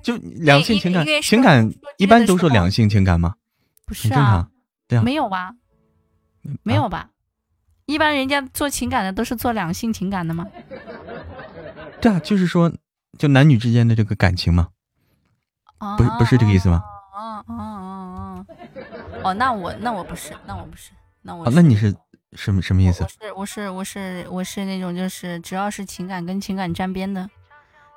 [0.01, 3.35] 就两性情感，情感一般都说两性情感吗？
[3.85, 4.47] 不是啊，
[4.87, 5.51] 对啊，没有吧？
[6.63, 7.09] 没有吧？
[7.85, 10.47] 一般人家做情感的都是做两性情感的吗？
[12.03, 12.69] 对啊，就是说，
[13.17, 14.67] 就男女之间的这个感情嘛。
[15.97, 16.83] 不是不是这个意思吗？
[17.13, 18.45] 哦哦哦哦，
[19.23, 20.91] 哦，那我那我不是，那我不是。
[21.21, 21.95] 那我那你是
[22.33, 23.03] 什么什么意思？
[23.03, 27.29] 我是我是我是我是那种就是只要是情感跟情感沾边的，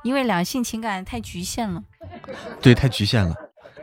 [0.04, 1.82] 因为两性情感太局限了。
[2.60, 3.34] 对，太局限了。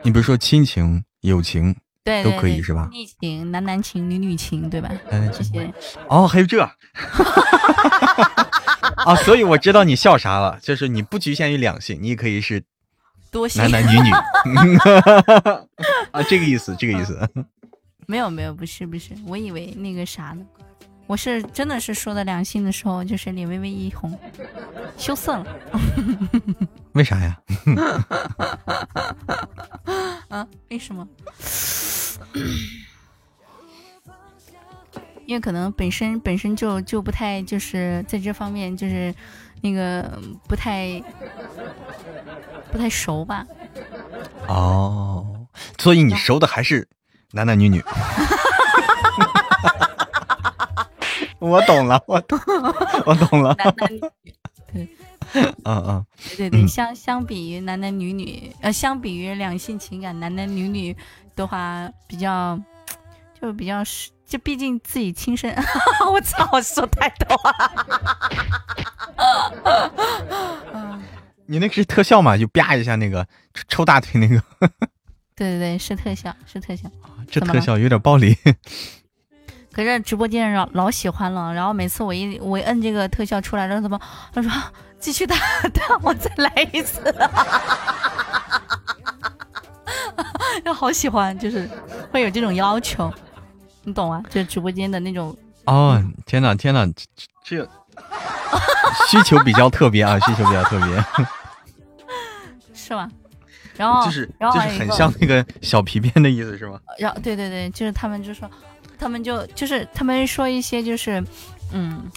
[0.02, 2.88] 你比如说亲情、友情，对都可以是吧？
[2.92, 4.90] 异情、男男情、女女情，对吧？
[5.10, 5.70] 这些。
[6.08, 6.66] 哦，还有这。
[9.04, 12.62] 啊， 所以我知道你笑啥了，就是你不局限于两性，你也可以是
[13.30, 14.10] 多男男女女。
[16.10, 17.28] 啊，这个意思，这个意思。
[18.06, 20.44] 没有没有，不是不是，我以为那个啥呢，
[21.06, 24.18] 我是真的是说的两性的时候，就是脸微微一红，
[24.96, 25.46] 羞涩了。
[26.92, 27.38] 为啥呀？
[30.28, 30.46] 啊？
[30.68, 31.06] 为什么？
[35.26, 39.14] 因为可能本身本身就就不太就是在这方面就是
[39.62, 40.18] 那个
[40.48, 41.02] 不太
[42.72, 43.46] 不太熟吧。
[44.48, 45.46] 哦，
[45.78, 46.88] 所以你熟的还是。
[47.36, 47.82] 男男女女，
[51.40, 52.38] 我懂了，我懂，
[53.06, 53.52] 我懂了。
[53.58, 54.32] 男男女女，
[55.34, 56.06] 对，嗯嗯，
[56.36, 60.96] 对对对，相相比于男男女女，呃，相比于两性情感，男男女女
[61.34, 62.56] 的话，比较
[63.44, 65.54] 就比较是，就毕竟自己亲身，
[66.10, 67.52] 我操，我说太多了。
[71.44, 72.38] 你那个是特效嘛？
[72.38, 73.26] 就啪一下那个
[73.68, 74.42] 抽大腿那个。
[75.36, 76.90] 对对对，是特效，是特效。
[77.30, 78.34] 这特效有点暴力，
[79.72, 81.52] 可是直播间老老喜欢了。
[81.52, 84.00] 然后每次我一我一摁这个特效出来了，怎么
[84.32, 84.50] 他说
[84.98, 85.36] 继续打
[85.74, 87.14] 打，我再来一次，
[90.64, 91.68] 就好喜欢，就是
[92.10, 93.12] 会有这种要求，
[93.84, 94.22] 你懂啊？
[94.30, 95.36] 就直播间的那种。
[95.66, 96.86] 哦，天哪天哪，
[97.42, 97.68] 这这
[99.08, 101.04] 需求比较特别啊， 需求比较特别，
[102.74, 103.10] 是吗？
[103.76, 106.78] 然后就是就是很像那个小皮鞭的意思是吗？
[106.98, 108.48] 然后对对对，就是他们就说，
[108.98, 111.22] 他们就就是他们说一些就是，
[111.72, 112.08] 嗯，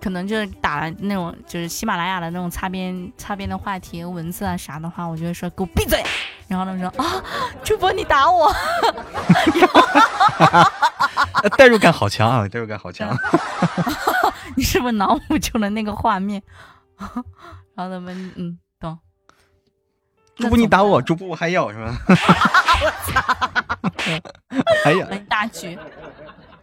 [0.00, 6.02] 可能就是打那种就是喜马拉雅的那种擦边擦边的话题文字啊啥的话，我就会说给我闭嘴。
[6.48, 7.22] 然后他们说啊，
[7.64, 8.52] 主播你打我，
[11.56, 13.16] 代入感好强啊，代入感好强。
[14.56, 16.42] 你是不是脑补出了那个画面？
[17.74, 18.58] 然后他们嗯。
[18.80, 18.98] 懂
[20.36, 21.96] 主播你打我，主播我还要是吧？
[22.10, 22.14] 我
[23.06, 23.22] 操！
[24.84, 25.78] 哎呀，大局，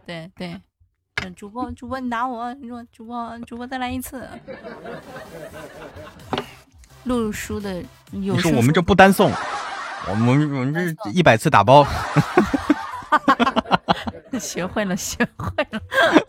[0.06, 0.60] 对对，
[1.34, 4.28] 主播主播你打我，你说主播主播再来一次。
[7.04, 9.32] 录书的有说我们这不单送，
[10.08, 11.86] 我们我们这一百次打包。
[14.40, 15.80] 学会了，学会了，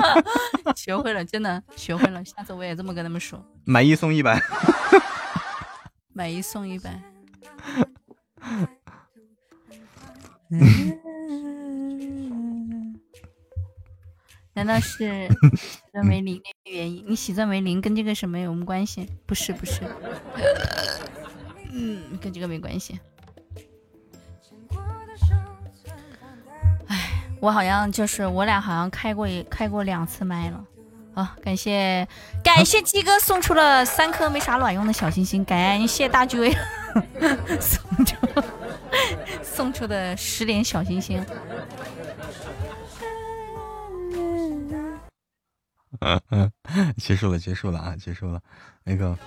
[0.76, 2.24] 学会了，真的学会了。
[2.24, 4.40] 下次我也这么跟他们说，买一送一百，
[6.14, 7.02] 买一送一百。
[14.54, 17.04] 难道是喜钻为零的原因？
[17.08, 19.10] 你喜钻为零跟这个什么有什么关系？
[19.26, 19.82] 不是不是，
[21.72, 23.00] 嗯，跟这个没关系。
[27.44, 30.64] 我好像就是我俩好像开过一开过两次麦了。
[31.14, 32.08] 好，感谢
[32.42, 36.56] 感谢鸡哥送出了三颗没啥卵用的小心心，感谢大巨威
[37.60, 38.16] 送出
[39.44, 41.22] 送出的十点小心心。
[46.00, 46.52] 嗯嗯，
[46.98, 48.40] 结束了，结束了啊，结束了。
[48.86, 49.18] 那个，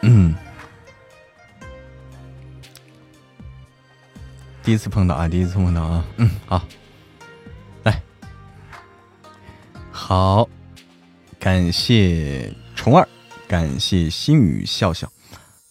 [0.00, 0.34] 嗯，
[4.62, 6.62] 第一次碰到啊，第一次碰到啊，嗯，好。
[7.82, 8.02] 来。
[9.90, 10.48] 好，
[11.38, 13.08] 感谢虫儿，
[13.48, 15.10] 感谢心语笑笑，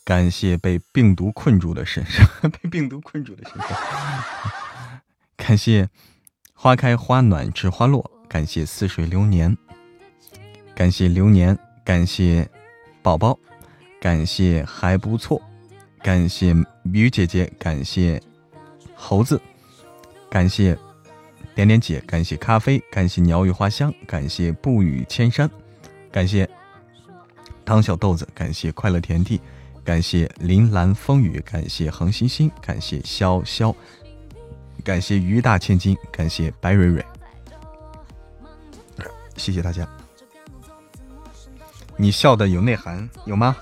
[0.04, 2.26] 感谢被病毒困住的身上，
[2.62, 3.70] 被病毒困住的身上，
[5.38, 5.88] 感谢
[6.54, 9.56] 花开花暖知花落，感谢似水流年，
[10.76, 12.50] 感谢流年，感谢
[13.02, 13.38] 宝宝，
[14.02, 15.42] 感谢还不错，
[16.02, 16.56] 感谢
[16.92, 18.22] 鱼姐姐，感谢
[19.00, 19.42] 猴子，
[20.30, 20.78] 感谢。
[21.56, 25.50] 点点姐，感谢咖啡，感谢鸟语花香，感谢不语千山，
[26.10, 26.50] 感谢
[27.66, 29.42] 汤小豆子，感谢快乐田地，
[29.84, 33.76] 感谢铃兰风雨，感谢恒星星，感谢潇潇，
[34.86, 37.06] 感谢鱼大千金，感谢白蕊蕊，
[39.36, 39.86] 谢谢大家。
[41.98, 43.54] 你笑的有内涵，有吗？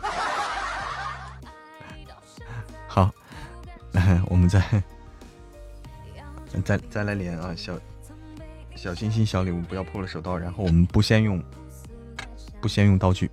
[2.86, 3.12] 好，
[3.92, 4.62] 来， 我们再。
[6.64, 7.80] 再再来连啊，小
[8.76, 10.38] 小心心小礼物，不要破了手刀。
[10.38, 11.44] 然后我们不先用，
[12.62, 13.30] 不先用道具。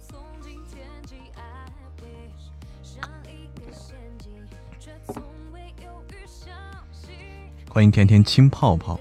[7.68, 9.00] 欢迎甜甜青泡泡，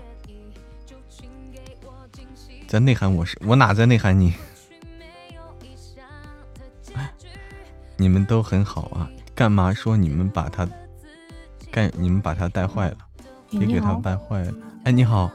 [2.67, 4.33] 在内涵我是我哪在内涵你？
[7.97, 10.67] 你们都很好啊，干嘛说你们把他
[11.71, 11.91] 干？
[11.95, 12.97] 你们把他带坏了？
[13.57, 14.53] 别给他掰坏了。
[14.83, 15.31] 哎，你好！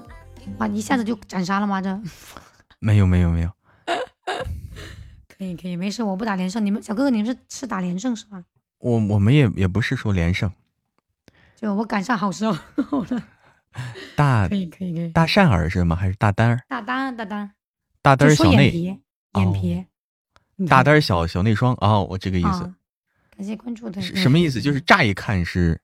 [0.59, 1.81] 哇，一下子就斩杀了吗？
[1.81, 2.01] 这
[2.79, 3.51] 没有没有没有。
[5.29, 6.65] 可以可以，没事，我不打连胜。
[6.65, 8.43] 你们小哥哥，你们是是打连胜是吧？
[8.79, 10.51] 我我们也也不是说连胜，
[11.57, 12.53] 就我赶上好时候
[13.11, 13.23] 了。
[14.17, 15.09] 大可以可以可以。
[15.11, 15.95] 大善儿是吗？
[15.95, 16.61] 还是大丹儿？
[16.69, 17.51] 大丹大丹。
[18.03, 19.01] 大丹小内。
[19.35, 19.85] 眼皮。
[20.67, 22.75] 大丹小小内双哦，我这个意思。
[23.37, 24.01] 感谢关注的。
[24.01, 24.61] 什么意思？
[24.61, 25.81] 就是乍一看是。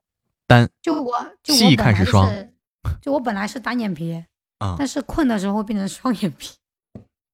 [0.46, 1.14] 单就我，
[1.44, 2.30] 细一看是双，
[3.00, 4.24] 就我本来是单眼皮
[4.58, 6.54] 啊，但是困的时候会变成双眼皮。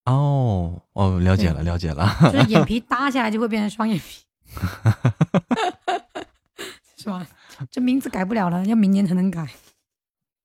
[0.05, 4.25] 哦哦，了解了了解了，就是眼皮 搭下来就会变成双眼皮，
[6.97, 7.27] 是吧？
[7.71, 9.47] 这名字改不了了，要明年才能改。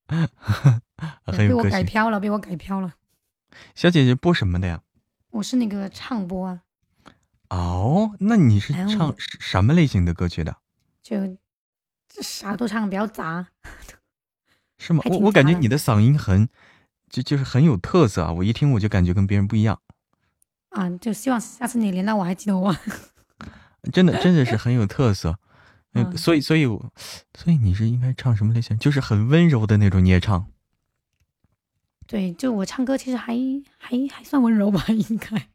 [1.38, 2.94] 被我改飘了，被我改飘了。
[3.74, 4.82] 小姐姐播什么的呀？
[5.32, 6.62] 我是那个唱播啊。
[7.50, 10.58] 哦，那你是唱什么类型的歌曲的？
[11.02, 11.38] 就。
[12.22, 13.48] 啥都唱，比较杂，
[14.78, 15.02] 是吗？
[15.10, 16.48] 我我感觉你的嗓音很，
[17.10, 18.32] 就就是很有特色啊！
[18.32, 19.82] 我一听我就感觉跟别人不一样。
[20.70, 22.76] 啊，就希望下次你连到我还记得我。
[23.94, 25.38] 真的真的是很有特色，
[25.94, 28.78] 嗯，所以所以所以你是应该唱什么类型？
[28.80, 30.48] 就是很温柔的那种，你也唱。
[32.08, 33.36] 对，就我唱歌其实还
[33.78, 35.50] 还还算温柔吧，应该。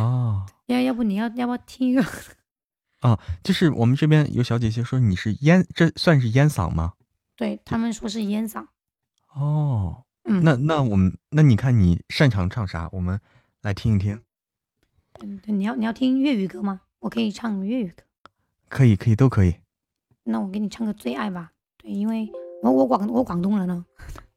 [0.00, 0.46] 哦。
[0.66, 2.04] 要要不你要要不要听一个？
[3.00, 6.94] 啊，就是我们这边有小姐姐说你是烟，这算是烟嗓吗？
[7.36, 8.66] 对他们说是烟嗓。
[9.34, 12.88] 哦，嗯，那那我们那你看你擅长唱啥？
[12.92, 13.20] 我们
[13.60, 14.22] 来听一听。
[15.20, 16.80] 嗯，你要你要听粤语歌吗？
[17.00, 18.02] 我可以唱粤语歌。
[18.68, 19.56] 可以可以都可以。
[20.24, 21.52] 那我给你唱个最爱吧。
[21.76, 22.28] 对，因为
[22.62, 23.84] 我我广我广东人呢。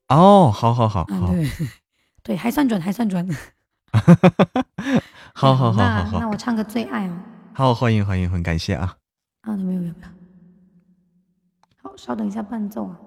[0.10, 1.32] 哦，好好好好。
[1.32, 1.50] 对
[2.22, 3.28] 对，还算准还算准。
[5.34, 6.20] 好好好好好。
[6.20, 7.26] 那我唱个最爱啊。
[7.60, 8.98] 好，欢迎欢迎，很感谢啊！
[9.42, 10.08] 啊，没有没有没有。
[11.84, 12.98] 好，稍等一下伴奏啊，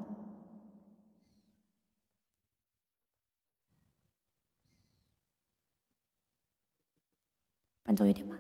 [7.82, 8.38] 伴奏有点慢。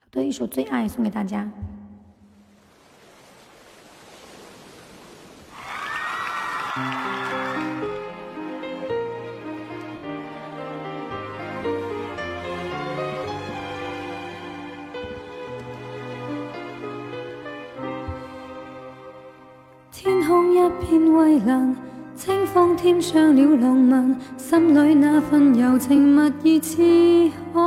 [0.00, 1.50] 好的，一首《最爱》送给大家。
[20.66, 21.76] 一片蔚蓝，
[22.16, 26.82] 清风添上了浪漫，心里那份柔情蜜意似
[27.54, 27.60] 海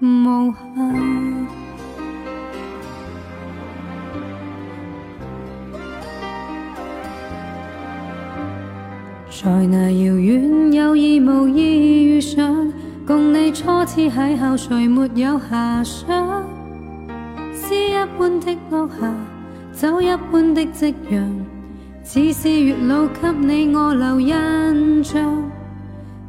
[0.00, 1.46] 无限。
[9.30, 12.72] 在那遥远有意无意遇上，
[13.06, 16.42] 共你初次邂逅，谁没有遐想？
[17.54, 19.14] 诗一般的落霞。
[19.72, 21.41] 酒一般的夕阳，
[22.04, 25.42] 似是月老给你我留印象。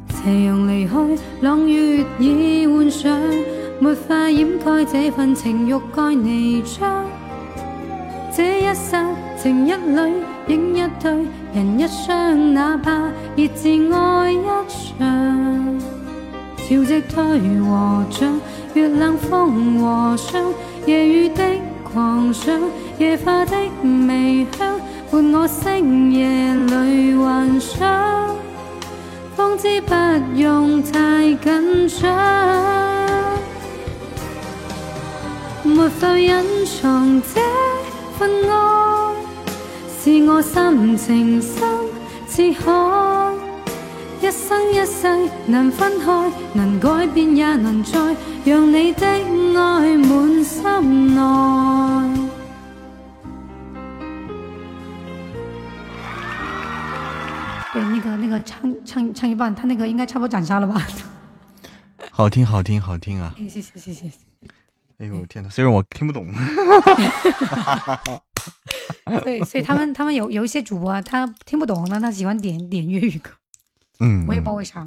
[0.08, 0.92] 斜阳离去，
[1.40, 3.20] 朗月已换上，
[3.80, 7.04] 没法掩盖这份情欲盖弥彰。
[8.32, 9.04] 这一刹
[9.36, 11.12] 情一缕，影一对，
[11.52, 12.92] 人一双，哪怕
[13.36, 15.78] 热炽爱一场。
[16.56, 18.40] 潮汐退和涨，
[18.72, 20.42] 月冷风和霜，
[20.86, 21.42] 夜雨的
[21.82, 22.58] 狂想。
[22.96, 24.80] 夜花的微香，
[25.14, 26.26] 伴我星夜
[26.56, 28.34] 里幻想。
[29.36, 29.94] 方知不
[30.34, 32.10] 用太紧张。
[35.62, 36.34] 没法隐
[36.66, 37.40] 藏这
[38.18, 39.14] 份爱，
[40.02, 41.62] 是我心情深
[42.26, 43.32] 似海。
[44.20, 52.23] 一生一世难分开，能改变也能再让你的爱满心内。
[57.74, 60.80] 对，那个那个唱唱唱一半，他那个应该差不多斩杀了吧？
[62.10, 63.34] 好听，好听，好听啊！
[63.36, 64.18] 谢谢谢谢谢谢。
[64.98, 66.32] 哎呦天呐，虽然我听不懂，
[69.24, 73.32] 对，所以他们他们有有一些主播啊他听不懂，但他喜欢点点粤语歌，
[73.98, 74.84] 嗯，我也不知道为啥。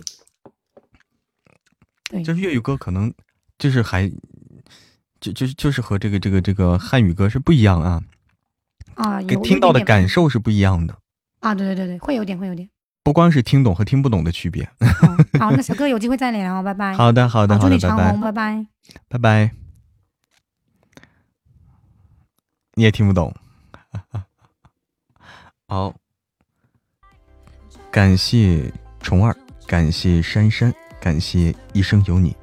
[2.10, 3.14] 对，就是粤语歌可能
[3.60, 4.10] 就是还
[5.20, 8.02] 就就就是和这个这个这个汉语歌是不一样啊，
[8.96, 10.98] 啊，给有听到的感受受是不一样的，
[11.42, 12.70] 啊，对对对对，会有点会有点。
[13.08, 14.70] 不光是听懂和听不懂的区别。
[15.40, 16.94] 好， 那小哥有机会再聊，拜拜。
[16.94, 18.68] 好的，好的，好，好的，祝你长拜，拜，拜拜。
[19.08, 19.52] 拜拜。
[22.74, 23.34] 你也听不懂，
[25.70, 25.96] 好，
[27.90, 28.70] 感谢
[29.00, 29.34] 虫儿，
[29.66, 32.36] 感谢珊珊，感谢一生有你，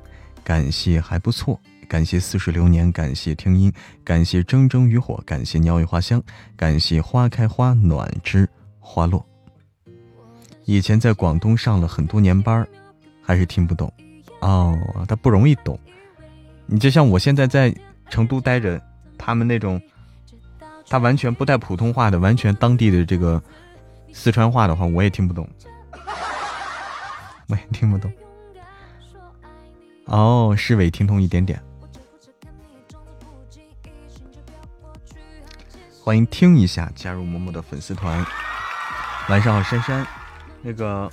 [0.42, 3.70] 感谢还不错，感谢似水流年，感谢听音，
[4.02, 6.22] 感谢铮铮渔火，感谢鸟语花香，
[6.56, 8.48] 感谢花开花暖之
[8.80, 9.28] 花落。
[10.64, 12.68] 以前在广东上了很多年班儿，
[13.22, 13.92] 还是听不懂
[14.40, 14.76] 哦，
[15.06, 15.78] 他不容易懂。
[16.66, 17.74] 你就像我现在在
[18.08, 18.80] 成都待着，
[19.18, 19.80] 他们那种，
[20.88, 23.42] 他完全不带普通话的，完全当地的这个
[24.12, 25.46] 四川话的话，我也听不懂，
[27.48, 28.10] 我也听不懂。
[30.06, 31.62] 哦，市委听懂一点点。
[36.02, 38.24] 欢迎听一下，加入默默的粉丝团。
[39.28, 40.06] 晚上好，珊珊。
[40.66, 41.10] 那个，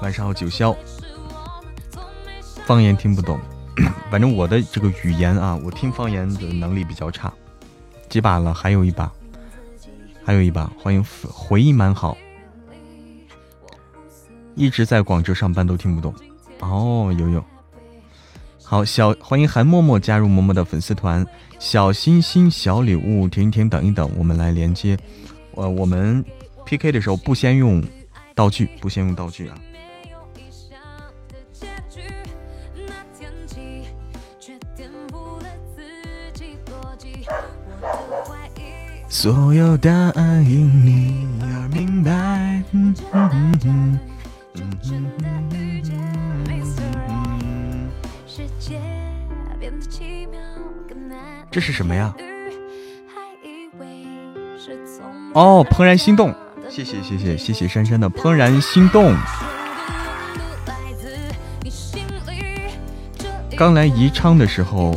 [0.00, 0.74] 晚上好，九霄。
[2.64, 3.38] 方言听不懂，
[4.10, 7.30] 反正我的这个语言啊，我听方言的能力比较差。
[8.08, 8.54] 几把了？
[8.54, 9.12] 还有一把，
[10.24, 10.72] 还有一把。
[10.78, 12.16] 欢迎回忆蛮好，
[14.54, 16.14] 一直在广州上班都听不懂。
[16.60, 17.44] 哦，有有。
[18.64, 21.24] 好，小欢迎韩默默加入默默的粉丝团，
[21.58, 24.98] 小心心、小礼物，停一停，等一等，我们来连接。
[25.52, 26.24] 呃，我们
[26.66, 27.82] PK 的时候不先用
[28.34, 29.56] 道具，不先用道具啊。
[39.08, 42.62] 所有答案因你而明白。
[51.50, 52.14] 这是什么呀？
[55.32, 56.34] 哦，怦然心动，
[56.76, 59.16] 谢谢谢谢谢谢珊珊的怦然心动。
[63.56, 64.92] 刚来宜昌的时候，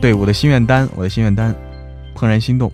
[0.00, 1.54] 对我的心愿单，我的心愿单，
[2.14, 2.72] 怦然心动。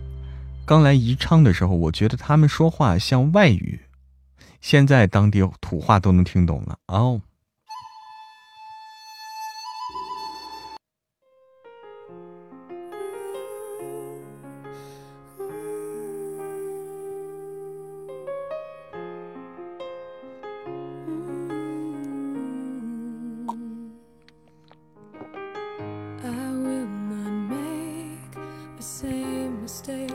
[0.65, 3.81] 刚来宜昌的时候，我觉得他们说话像外语，
[4.61, 7.21] 现在当地土话都能听懂了哦。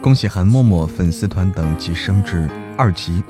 [0.01, 3.21] 恭喜韩默默粉丝团等级升至二级。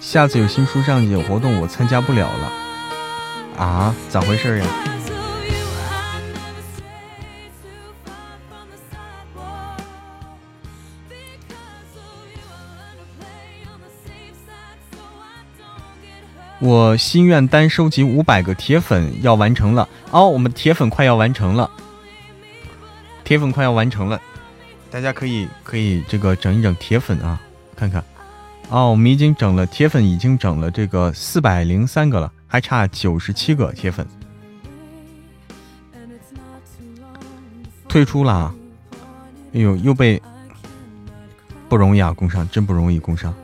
[0.00, 2.52] 下次有新书上有活动，我参加不了了。
[3.64, 3.94] 啊？
[4.08, 4.66] 咋回事呀？
[16.60, 19.88] 我心愿单收集五百个铁粉要完成了。
[20.10, 21.70] 哦，我们铁粉快要完成了，
[23.24, 24.20] 铁粉快要完成了，
[24.90, 27.40] 大家可以可以这个整一整铁粉啊，
[27.74, 28.04] 看看。
[28.68, 34.06] 哦，我们已经整了铁粉，已经整了这个四百零三个了，还差九十七个铁粉，
[37.88, 38.54] 退出了，
[39.54, 40.20] 哎呦，又被
[41.70, 43.34] 不容易啊，工伤真不容易，工伤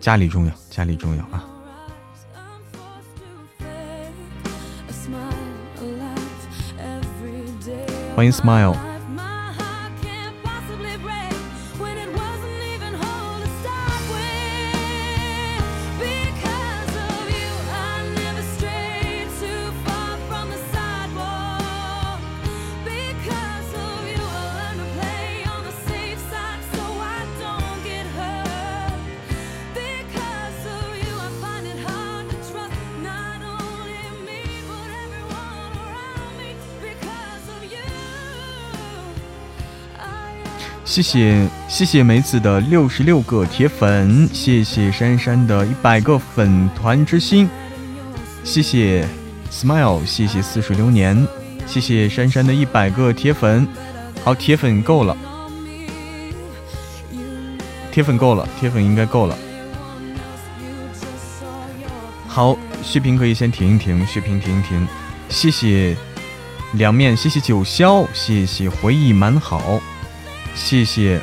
[0.00, 1.44] 家里重要，家里重要啊。
[8.14, 8.93] 欢迎 Smile。
[40.94, 47.48] 谢谢谢谢梅子的六十六个铁粉，谢谢珊珊的一百个粉团之心，
[48.44, 49.04] 谢谢
[49.50, 51.26] Smile，谢谢似水流年，
[51.66, 53.66] 谢谢珊珊的一百个铁粉。
[54.22, 55.16] 好，铁粉够了，
[57.90, 59.36] 铁粉够了，铁粉应该够了。
[62.28, 64.86] 好，血瓶可以先停一停，血瓶停一停。
[65.28, 65.96] 谢谢
[66.74, 69.80] 凉面，谢谢九霄，谢谢回忆蛮好。
[70.54, 71.20] 谢谢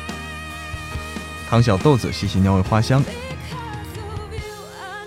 [1.48, 3.02] 唐小豆子，谢谢鸟尾花香，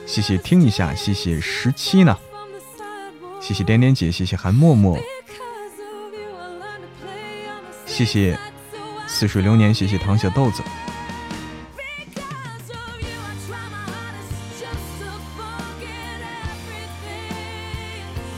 [0.05, 2.17] 谢谢听一下，谢谢十七呢，
[3.41, 4.99] 谢谢点点姐，谢谢韩默默，
[7.85, 8.37] 谢谢
[9.07, 10.61] 似水流年，谢谢唐小豆子。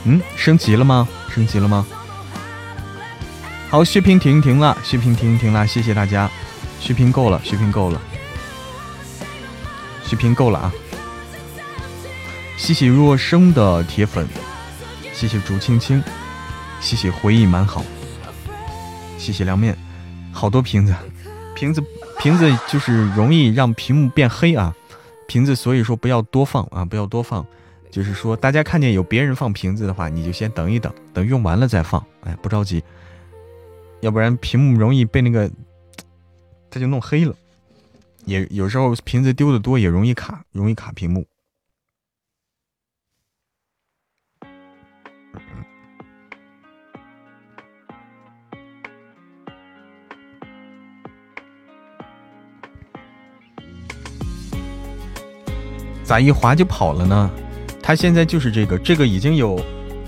[0.05, 1.05] 嗯，升级了吗？
[1.29, 1.85] 升级了吗？
[3.69, 6.31] 好，血瓶停停了，血瓶停停了，谢谢大家，
[6.79, 8.01] 血瓶够了，血瓶够了，
[10.05, 10.73] 血瓶够了啊！
[12.55, 14.25] 谢谢若生的铁粉，
[15.13, 16.01] 谢谢竹青青，
[16.79, 17.83] 谢谢回忆蛮好，
[19.17, 19.77] 谢谢凉面，
[20.31, 20.95] 好多瓶子，
[21.53, 21.83] 瓶子
[22.19, 24.73] 瓶子就是容易让屏幕变黑啊，
[25.27, 27.45] 瓶子所以说不要多放啊，不要多放，
[27.91, 32.81] 就是说大家看见有别人放瓶子的话，你就先等一等，等用完了再放，哎，不着急。
[34.01, 35.49] 要不然屏幕容易被那个，
[36.69, 37.35] 它就弄黑了。
[38.25, 41.25] 也有时候瓶子丢的多，也容易卡，容易卡屏幕。
[56.03, 57.29] 咋一滑就跑了呢？
[57.83, 59.57] 他现在就是这个，这个已经有，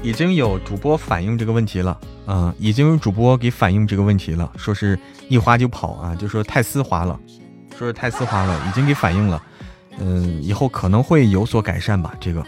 [0.01, 1.99] 已经有主播反映这个问题了。
[2.31, 4.97] 嗯，已经有主播给反映这个问题了，说是
[5.29, 7.19] 一滑就跑啊，就说太丝滑了，
[7.75, 9.41] 说是太丝滑了，已经给反映了。
[9.97, 12.13] 嗯，以后可能会有所改善吧。
[12.19, 12.45] 这个，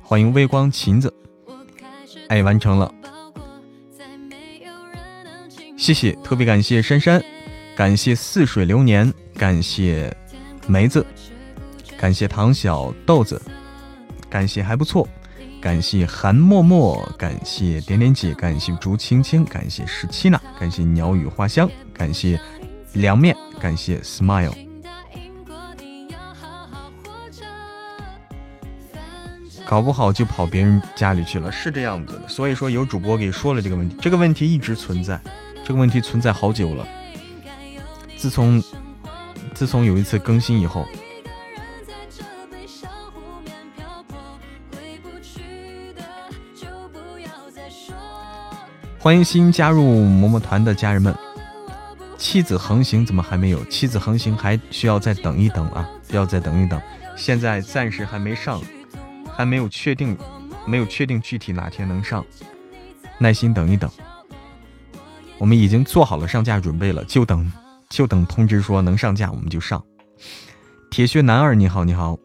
[0.00, 1.12] 欢迎微光琴子，
[2.28, 2.90] 哎，完成了，
[5.76, 7.22] 谢谢，特别感谢珊珊，
[7.76, 10.10] 感谢似水流年，感谢
[10.66, 11.04] 梅子，
[11.98, 13.38] 感谢唐小豆子，
[14.30, 15.06] 感谢还不错。
[15.62, 22.38] 感谢韩默默，感谢点点姐，感谢竹青青，感谢十七呢，感谢鸟语花香，感谢
[22.94, 24.52] 凉面，感谢 smile。
[29.64, 32.26] 搞不好就跑别人家里去了，是这样子的。
[32.26, 35.20] 所以说有主播给说了这个问题，这个问题一直存在，
[35.64, 36.84] 这个问题存在好久了。
[38.16, 38.60] 自从
[39.54, 40.84] 自从有一次更新以后。
[49.02, 51.12] 欢迎新加入嬷嬷团的家人们。
[52.16, 53.64] 妻子横行怎么还没有？
[53.64, 56.80] 妻子横行还需要再等一等啊，要再等一等。
[57.16, 58.60] 现在暂时还没上，
[59.34, 60.16] 还没有确定，
[60.64, 62.24] 没有确定具体哪天能上，
[63.18, 63.90] 耐心等一等。
[65.36, 67.52] 我们已经做好了上架准备了，就等
[67.90, 69.82] 就等通知说能上架，我们就上。
[70.92, 72.16] 铁血男儿，你好，你好。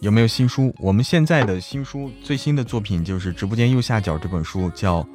[0.00, 0.72] 有没有新书？
[0.78, 5.02] 我们现在的新书最新的作品就是直播间右下角这本书，叫《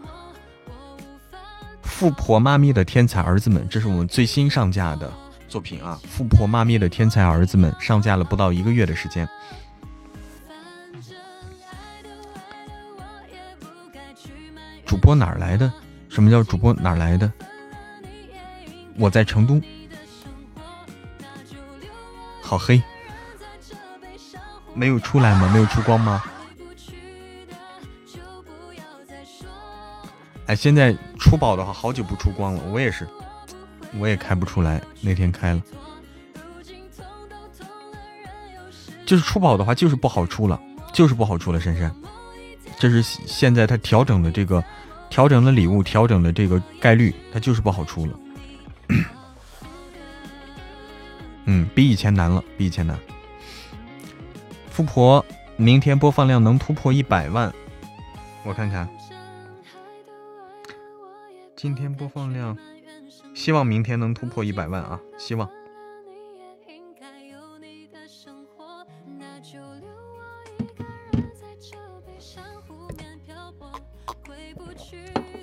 [1.81, 5.11] 富婆妈咪的天才儿子们》，这是我们最新上架的
[5.47, 5.97] 作品啊！
[6.09, 9.27] 富婆妈咪的天才儿子们上架了不到一个月的时间。
[14.85, 15.71] 主播哪儿来的？
[16.09, 17.31] 什么叫主播哪儿来的？
[18.97, 19.61] 我在成都，
[22.41, 22.81] 好黑。
[24.73, 25.49] 没有出来吗？
[25.53, 26.23] 没有出光吗？
[30.47, 32.61] 哎，现在出宝的话，好久不出光了。
[32.71, 33.07] 我也是，
[33.97, 34.81] 我也开不出来。
[34.99, 35.61] 那天开了，
[39.05, 40.59] 就是出宝的话，就是不好出了，
[40.91, 41.59] 就是不好出了。
[41.61, 41.95] 珊珊，
[42.77, 44.61] 这是现在他调整的这个，
[45.09, 48.19] 调整了礼物，调整了这个概率，它就是不好出了。
[51.45, 52.99] 嗯，比以前难了，比以前难。
[54.73, 55.23] 富婆，
[55.55, 57.53] 明天播放量能突破一百万，
[58.43, 58.89] 我看看。
[61.55, 62.57] 今天播放量，
[63.35, 64.99] 希望明天能突破一百万啊！
[65.15, 65.47] 希望。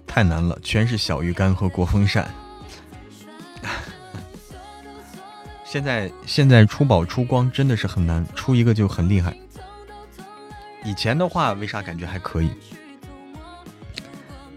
[0.08, 2.28] 太难了，全是小鱼干和国风扇。
[5.70, 9.32] 现在现在出宝出光真的是很难，出一个就很厉害。
[10.82, 12.50] 以前的话，为啥感觉还可以？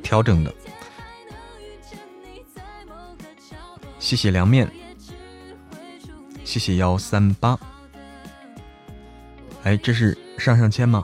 [0.02, 0.52] 调整的。
[3.99, 4.68] 谢谢凉面，
[6.44, 7.60] 谢谢幺三八。
[9.61, 11.03] 哎，这是上上签吗？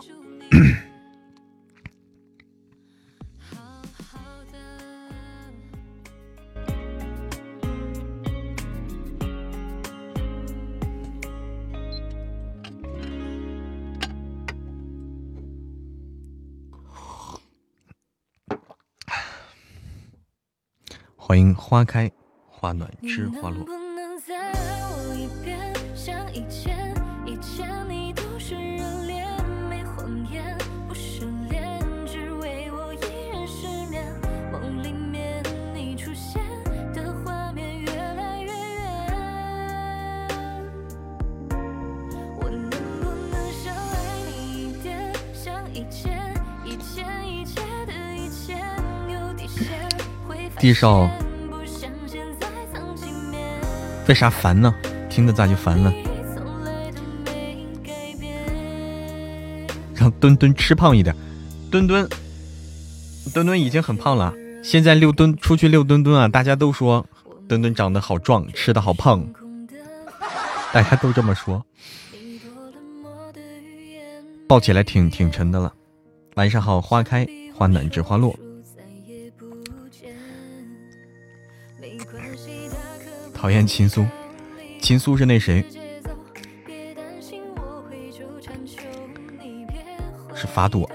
[21.30, 22.11] 欢迎花开
[22.47, 23.78] 花暖知花落。
[50.60, 51.10] 地少，
[54.10, 54.76] 为啥烦呢？
[55.10, 55.94] 听着咋就烦了？
[59.95, 61.15] 让墩墩吃胖一点。
[61.72, 62.06] 墩墩，
[63.34, 64.34] 墩墩已经很胖了。
[64.61, 67.06] 现在遛墩出去遛墩墩啊，大家都说
[67.48, 69.26] 墩墩长得好壮，吃的好胖，
[70.73, 71.65] 大家都这么说。
[74.45, 75.73] 抱起来挺挺沉的了。
[76.36, 77.26] 晚上好，花开
[77.56, 78.38] 花暖知花落。
[83.40, 84.06] 讨厌秦苏，
[84.82, 85.66] 秦苏是那谁？
[90.36, 90.90] 是法朵。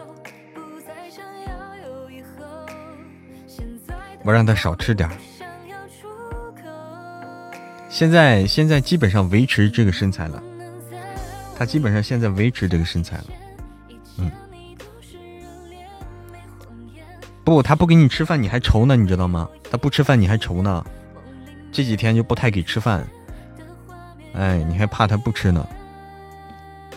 [4.22, 5.08] 我让他少吃点
[7.88, 10.42] 现在现在基本上维持这个身材了，
[11.56, 13.24] 他基本上现在维持这个身材了。
[14.18, 14.30] 嗯，
[17.42, 19.48] 不，他不给你吃饭，你还愁呢，你知道吗？
[19.70, 20.84] 他不吃饭，你还愁呢。
[21.74, 23.04] 这几天就不太给吃饭，
[24.32, 25.68] 哎，你还怕他不吃呢？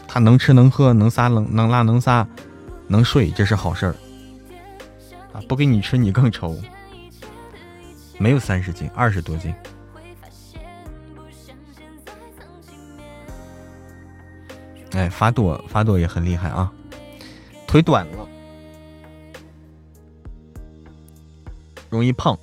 [0.07, 2.25] 他能吃能喝能撒能能拉能撒
[2.87, 3.95] 能睡，这是好事儿
[5.33, 5.41] 啊！
[5.49, 6.55] 不给你吃你更愁。
[8.19, 9.51] 没有三十斤，二十多斤。
[14.91, 16.71] 哎，发朵发朵也很厉害啊，
[17.65, 18.27] 腿短了，
[21.89, 22.37] 容易胖。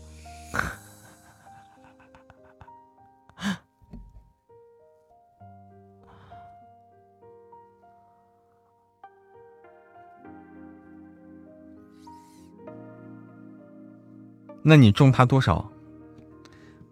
[14.66, 15.70] 那你中他多少？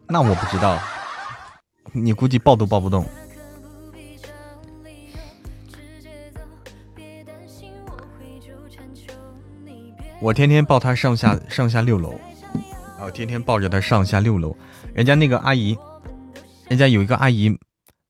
[0.07, 0.79] 那我不知道，
[1.93, 3.03] 你估计抱都抱不动。
[10.21, 12.15] 我天天抱他上下上下六楼，
[13.01, 14.55] 哦，天天抱着他上下六楼。
[14.93, 15.75] 人家那个阿姨，
[16.69, 17.59] 人家有一个阿姨，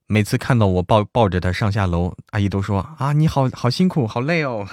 [0.08, 4.66] 每次看到我抱抱着他上下楼，阿姨都说啊，你好好辛苦，好累哦。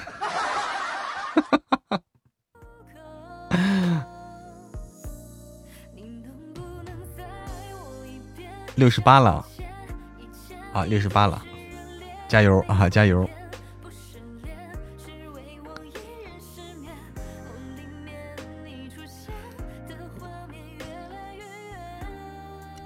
[8.79, 9.45] 六十八了，
[10.71, 11.43] 啊，六十八了，
[12.29, 13.29] 加油啊，加油！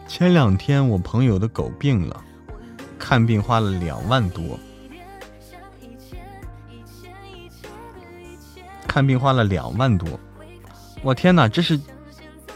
[0.08, 2.24] 前两天我朋友的狗病了，
[2.98, 4.60] 看病花了两万多，
[8.88, 10.20] 看病花了两万多，
[11.04, 11.80] 我天哪，这是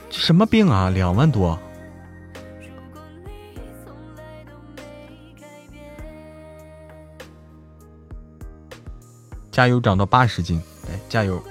[0.10, 0.90] 什么病啊？
[0.90, 1.60] 两万多！
[9.58, 10.62] 加油，长到八十斤！
[10.88, 11.44] 哎，加油！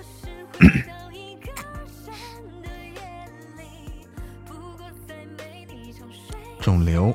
[6.63, 7.13] 肿瘤，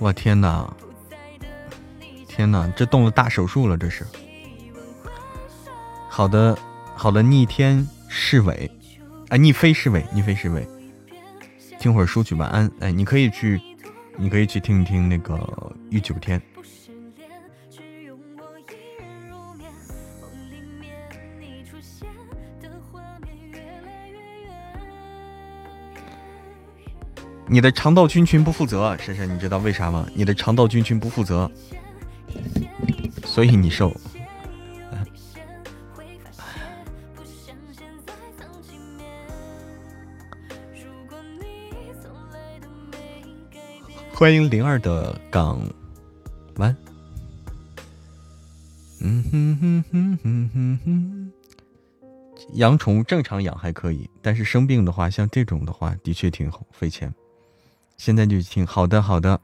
[0.00, 0.74] 我天哪！
[2.26, 4.04] 天哪，这动了大手术了，这是。
[6.08, 6.58] 好的，
[6.96, 8.68] 好的，逆天侍卫，
[9.28, 10.66] 哎，逆飞侍卫，逆飞侍卫，
[11.78, 12.68] 听会儿书曲，晚安。
[12.80, 13.60] 哎，你可以去，
[14.16, 15.38] 你可以去听一听那个
[15.90, 16.42] 御九天。
[27.46, 30.08] 你的肠道菌群不负责，珊珊，你知道为啥吗？
[30.14, 31.50] 你的肠道菌群不负责，
[33.24, 33.94] 所以你瘦。
[44.14, 45.60] 欢迎灵儿的港
[46.56, 46.74] 湾。
[49.00, 51.32] 嗯哼哼哼哼哼哼。
[52.54, 57.12] 养宠物正常养还可以，但是生病的话，像这种的话，的确挺好，费钱。
[57.96, 59.40] 现在就听好的，好的。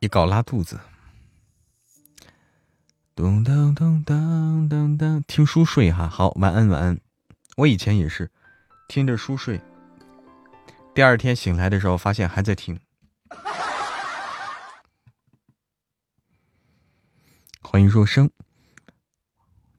[0.00, 0.78] 一搞拉肚子。
[3.14, 7.00] 咚当咚当当当，听书睡哈，好，晚安晚安。
[7.56, 8.30] 我以前也是
[8.88, 9.60] 听着书睡，
[10.92, 12.78] 第二天醒来的时候发现还在听。
[17.62, 18.30] 欢迎若生，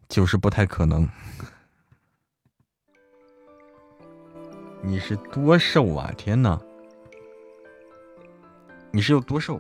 [0.08, 1.08] 就是不太可能。
[4.86, 6.12] 你是多瘦啊！
[6.16, 6.60] 天哪，
[8.92, 9.60] 你是有多瘦？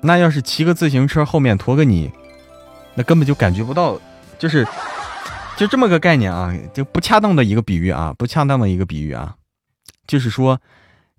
[0.00, 2.10] 那要是骑个自行车后面驮个你，
[2.94, 4.00] 那根本就感觉不到，
[4.38, 4.66] 就是
[5.56, 9.36] 就这么个概念啊，就不恰当的一个比喻啊，不恰当的一个比喻啊，
[10.06, 10.58] 就是说，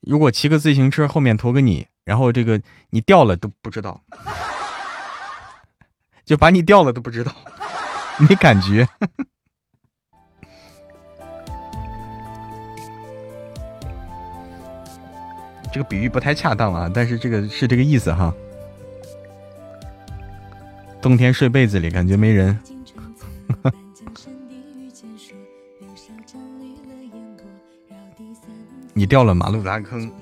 [0.02, 4.02] 如果骑个自行车后面驮个你，然后这个你掉了都不知道，
[6.26, 7.32] 就把你掉了都不知道，
[8.18, 8.90] 没感觉，
[15.74, 18.32] 这个比喻不太恰当啊，但是这个是这个意思哈。
[21.02, 22.56] 冬天睡被子里感觉没人，
[28.94, 30.12] 你掉了马路大坑。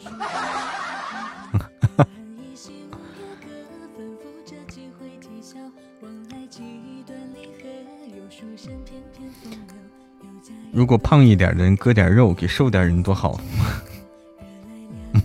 [10.72, 13.38] 如果胖一点的人割点肉给瘦点人多好。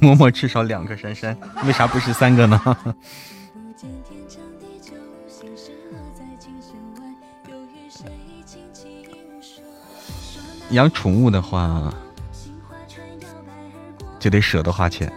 [0.07, 2.63] 默默至少两个珊珊，为啥不是三个呢？
[10.71, 11.93] 养宠物的话，
[14.21, 15.13] 就得舍得花钱。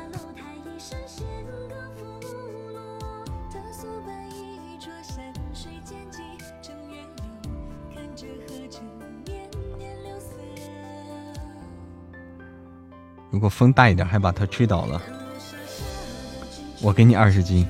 [13.39, 15.01] 如果风大一点，还把它吹倒了，
[16.81, 17.65] 我给你二十斤。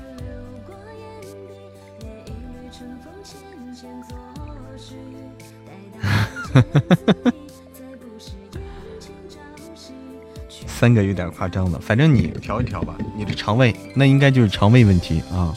[10.66, 12.98] 三个有点夸张了，反正你调一调吧。
[13.16, 15.56] 你的肠胃那应该就是肠胃问题啊，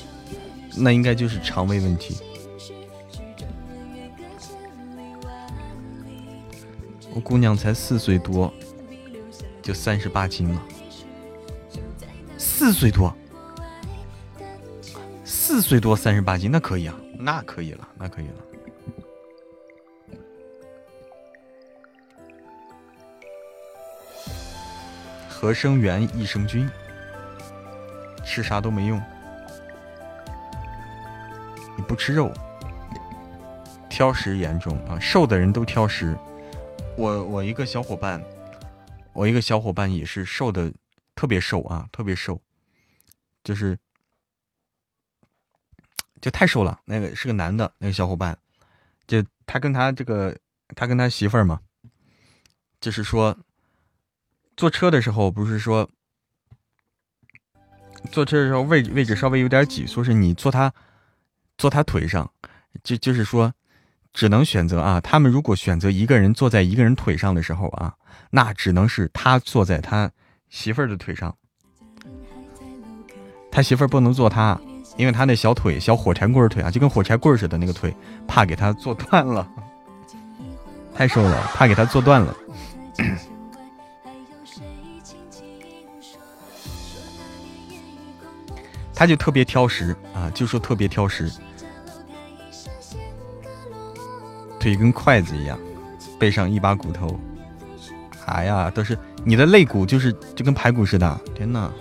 [0.78, 2.18] 那应该就是肠胃问题。
[7.16, 8.54] 我姑娘才四岁多，
[9.64, 10.62] 就三十八斤了。
[12.38, 13.16] 四岁多，
[15.24, 18.34] 四岁多三十八斤，那可以啊，那可以了，那可以了。
[25.30, 26.70] 合生元，益生菌，
[28.26, 29.02] 吃啥都没用。
[31.76, 32.32] 你不吃肉，
[33.90, 35.00] 挑食严重啊！
[35.00, 36.18] 瘦的人都挑食。
[36.96, 38.24] 我我一个小伙伴，
[39.14, 40.74] 我一个小伙伴也是瘦的，
[41.16, 42.42] 特别瘦啊，特别瘦，
[43.44, 43.78] 就是
[46.22, 46.80] 就太瘦了。
[46.86, 48.38] 那个是个男的，那个小伙伴，
[49.08, 50.38] 就他跟他这个，
[50.76, 51.62] 他跟他媳妇儿嘛，
[52.82, 53.38] 就是说。
[54.56, 55.90] 坐车的时候不是说，
[58.12, 60.72] 坐车的时候位位置稍微有点挤，说是你坐他
[61.58, 62.32] 坐他腿上，
[62.84, 63.52] 就就是说
[64.14, 65.02] 只能选择啊。
[65.02, 67.98] 他们如果选择一个人坐在一个人腿上的时候啊，
[68.30, 70.12] 那只能是他坐在他
[70.50, 71.36] 媳妇儿的腿上，
[73.52, 74.60] 他媳妇儿不能坐他，
[74.98, 77.96] 因为他那小腿小火柴棍腿啊，就跟火柴棍似的那个腿，
[78.28, 79.48] 怕给他坐断了，
[80.96, 82.36] 太瘦了，怕给他坐断了。
[88.96, 91.30] 他就特别挑食啊，就说特别挑食，
[94.60, 95.60] 腿跟筷子一样，
[96.20, 97.20] 背上一把骨头，
[98.26, 101.72] 哎呀，都是你的肋骨，就是就跟排骨似的，天哪！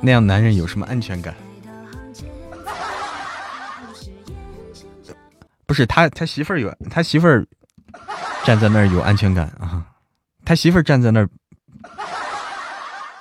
[0.00, 1.34] 那样男人有什么安全感？
[5.66, 7.46] 不是他，他媳妇儿有，他媳妇儿。
[8.44, 9.86] 站在那儿有安全感啊，
[10.44, 11.28] 他媳妇儿站在那儿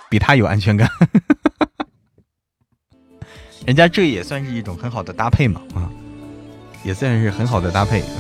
[0.09, 0.89] 比他有安全感，
[3.65, 5.89] 人家这也算是一种很好的搭配嘛啊，
[6.83, 8.03] 也算是很好的搭配。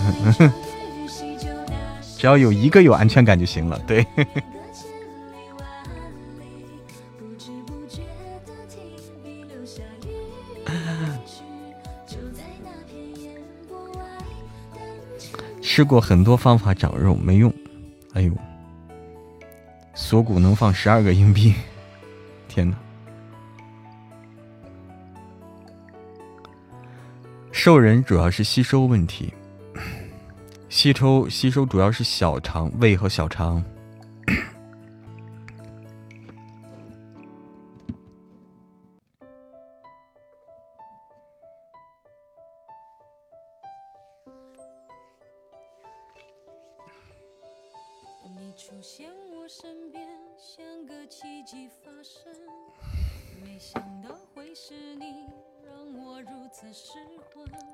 [2.17, 3.79] 只要有一个有安全感就行了。
[3.87, 4.05] 对，
[15.61, 17.51] 吃过很多方法长肉没用，
[18.13, 18.31] 哎呦，
[19.95, 21.55] 锁骨能放十二个硬币，
[22.47, 22.77] 天哪！
[27.63, 29.31] 瘦人主要是吸收问题，
[30.67, 33.63] 吸收吸收主要是小肠、胃和小肠。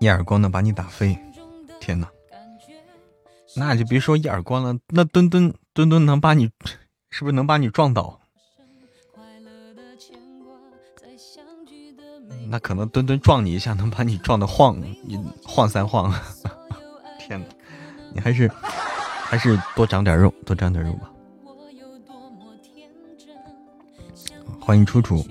[0.07, 1.19] 一耳光能把你打飞，
[1.81, 2.07] 天哪！
[3.57, 6.49] 那就别说一耳光了，那墩墩墩墩能把你，
[7.09, 8.17] 是不是能把你撞倒？
[12.47, 16.09] 那可能墩墩撞你一下，能把你撞的晃，你晃三晃。
[17.19, 17.45] 天哪！
[18.13, 21.11] 你还是还是多长点肉，多长点肉吧。
[24.61, 25.25] 欢迎楚楚。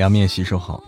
[0.00, 0.82] 凉面吸收好。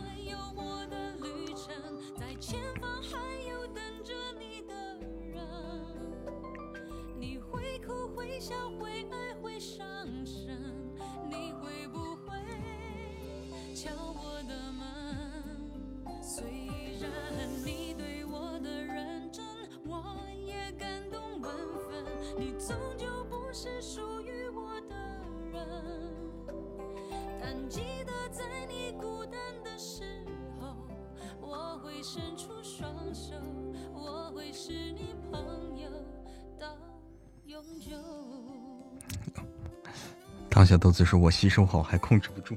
[41.43, 42.55] 吸收好，还控制不住。”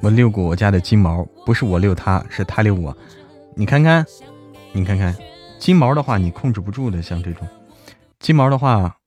[0.00, 2.96] 我遛过我家的金毛，不是我遛它，是它遛我。
[3.56, 4.06] 你看看，
[4.70, 5.16] 你看看，
[5.58, 7.48] 金毛的话你控制不住的，像这种
[8.20, 8.98] 金毛的话，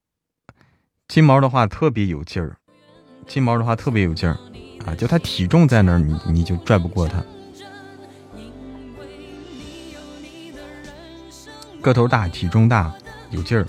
[1.08, 2.58] 金毛的话特别有劲儿，
[3.26, 4.38] 金毛的话特别有劲儿
[4.86, 4.94] 啊！
[4.94, 7.24] 就它体重在那儿，你你就拽不过它。
[11.82, 12.94] 个头大，体重大，
[13.30, 13.66] 有劲儿。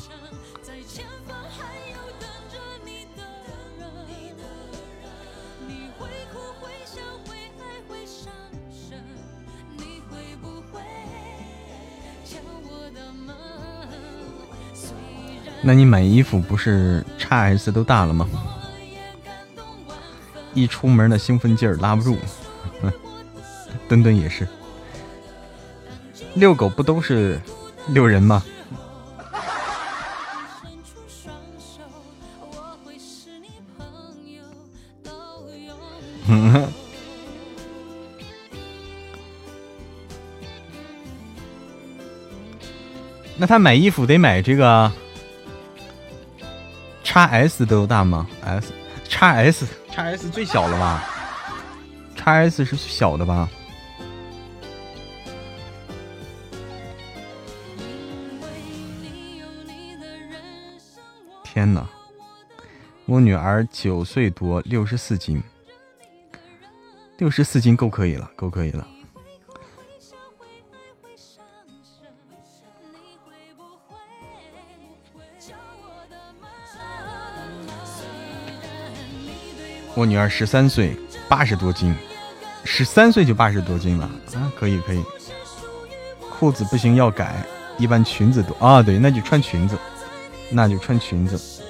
[15.61, 18.27] 那你买衣服不是 x S 都大了吗？
[20.55, 22.17] 一出门的兴奋劲儿拉不住。
[23.87, 24.49] 墩墩也是，
[26.35, 27.41] 遛狗不都是？
[27.89, 28.43] 遛人吗？
[43.37, 44.91] 那他买衣服得买这个
[47.05, 48.73] 叉 S 都大吗？S
[49.09, 51.05] 叉 S 叉 S 最小了吧？
[52.17, 53.49] 叉 S 是小的吧？
[61.59, 61.85] 天哪！
[63.05, 65.43] 我女儿九岁多，六十四斤，
[67.17, 68.87] 六十四斤够可以了，够可以了。
[79.97, 80.97] 我女儿十三岁，
[81.29, 81.93] 八十多斤，
[82.63, 84.05] 十三岁就八十多斤了
[84.37, 84.53] 啊！
[84.57, 85.03] 可以可以，
[86.31, 87.45] 裤子不行要改，
[87.79, 88.81] 一般裙子多啊。
[88.81, 89.77] 对，那就穿裙子。
[90.51, 91.63] 那就穿裙子。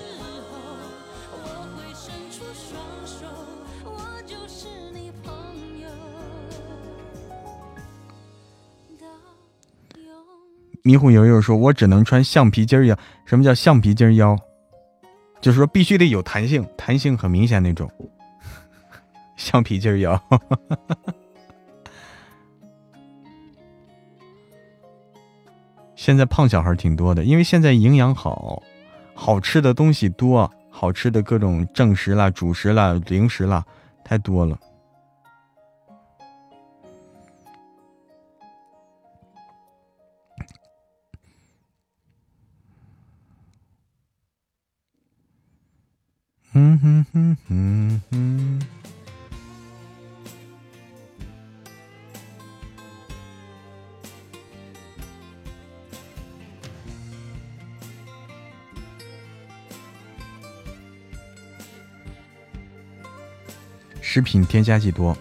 [10.82, 12.96] 迷糊悠悠说：“我只能穿橡皮筋腰。
[13.26, 14.34] 什么叫橡皮筋腰？
[15.38, 17.90] 就是说必须得有弹性，弹性很明显那种。
[19.36, 20.18] 橡皮筋腰。
[25.98, 28.62] 现在胖小孩挺多的，因为现在营养好。”
[29.20, 33.66] 好吃的东西多，好吃的各种正食啦、主食啦、零食啦，
[34.04, 34.56] 太多了。
[46.52, 48.77] 嗯哼哼哼哼。
[64.08, 65.14] 食品添加剂多。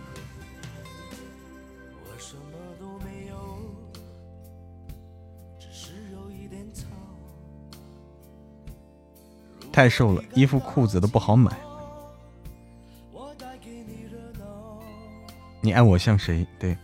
[9.74, 11.52] 太瘦了，衣服裤子都不好买。
[15.60, 16.48] 你爱我像谁？
[16.58, 16.78] 对，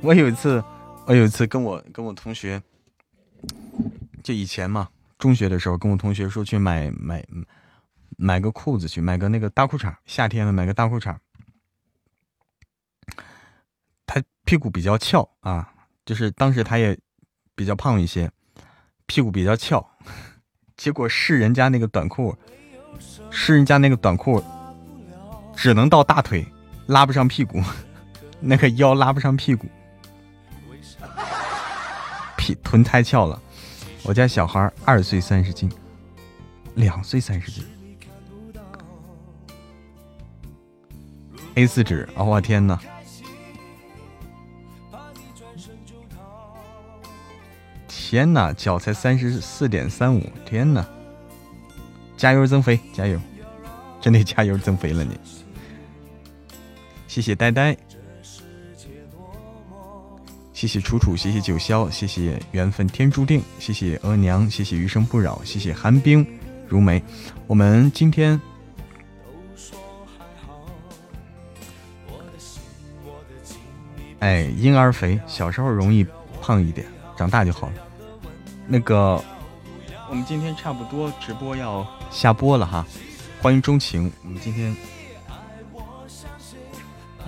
[0.00, 0.62] 我有一次，
[1.06, 2.62] 我有一次跟我跟我同学，
[4.22, 4.88] 就以前嘛，
[5.18, 7.26] 中学的时候跟我同学说去买买
[8.22, 11.16] 买个裤子去，买个那个大裤衩，夏天了买个大裤衩。
[14.04, 15.72] 他屁股比较翘啊，
[16.04, 16.98] 就是当时他也
[17.54, 18.30] 比较胖一些，
[19.06, 19.90] 屁股比较翘。
[20.76, 22.36] 结果试人家那个短裤，
[23.30, 24.44] 试人家那个短裤，
[25.56, 26.46] 只能到大腿，
[26.88, 27.62] 拉不上屁股，
[28.38, 29.66] 那个腰拉不上屁股，
[32.36, 33.40] 屁臀太翘了。
[34.02, 35.72] 我家小孩二岁三十斤，
[36.74, 37.64] 两岁三十斤
[41.54, 42.22] ，A 四纸啊！
[42.22, 42.78] 我天呐！
[47.86, 50.20] 天呐，脚才三十四点三五！
[50.44, 50.84] 天呐，
[52.16, 53.20] 加油增肥，加油，
[54.00, 55.16] 真得加油增肥了你！
[57.06, 57.76] 谢谢呆呆，
[60.52, 66.26] 谢谢楚楚，谢谢九霄，谢谢缘分天注定，谢谢额娘，谢谢余生不扰，谢谢寒冰
[66.68, 67.00] 如梅。
[67.46, 68.40] 我们今天，
[74.20, 76.06] 哎，婴儿肥，小时候容易
[76.40, 76.86] 胖一点，
[77.16, 77.72] 长大就好了。
[78.66, 79.22] 那个，
[80.08, 82.86] 我们今天差不多直播要下播了哈，
[83.40, 84.12] 欢迎钟情。
[84.22, 84.76] 我们今天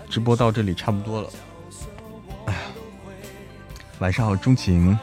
[0.08, 1.30] 直播到这里差不多了。
[2.46, 2.60] 哎呀，
[3.98, 4.96] 晚上好，钟情。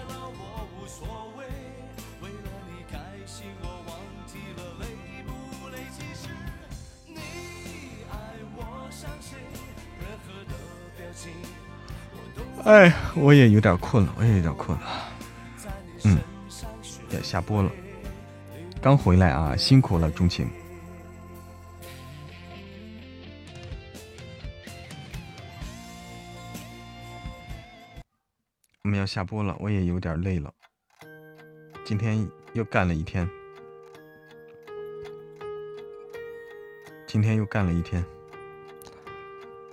[12.70, 15.10] 哎，我也有点困了，我也有点困了。
[16.04, 16.20] 嗯。
[17.10, 17.72] 要下播了，
[18.80, 20.48] 刚回来啊，辛苦了，钟情。
[28.84, 30.54] 我们要下播了，我也有点累了，
[31.84, 33.28] 今天又干了一天，
[37.08, 38.06] 今天又干了一天，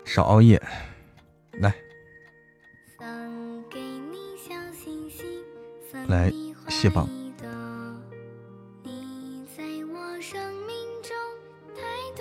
[0.06, 0.59] 少熬夜，
[1.60, 1.74] 来，
[6.08, 6.32] 来
[6.68, 7.08] 卸榜。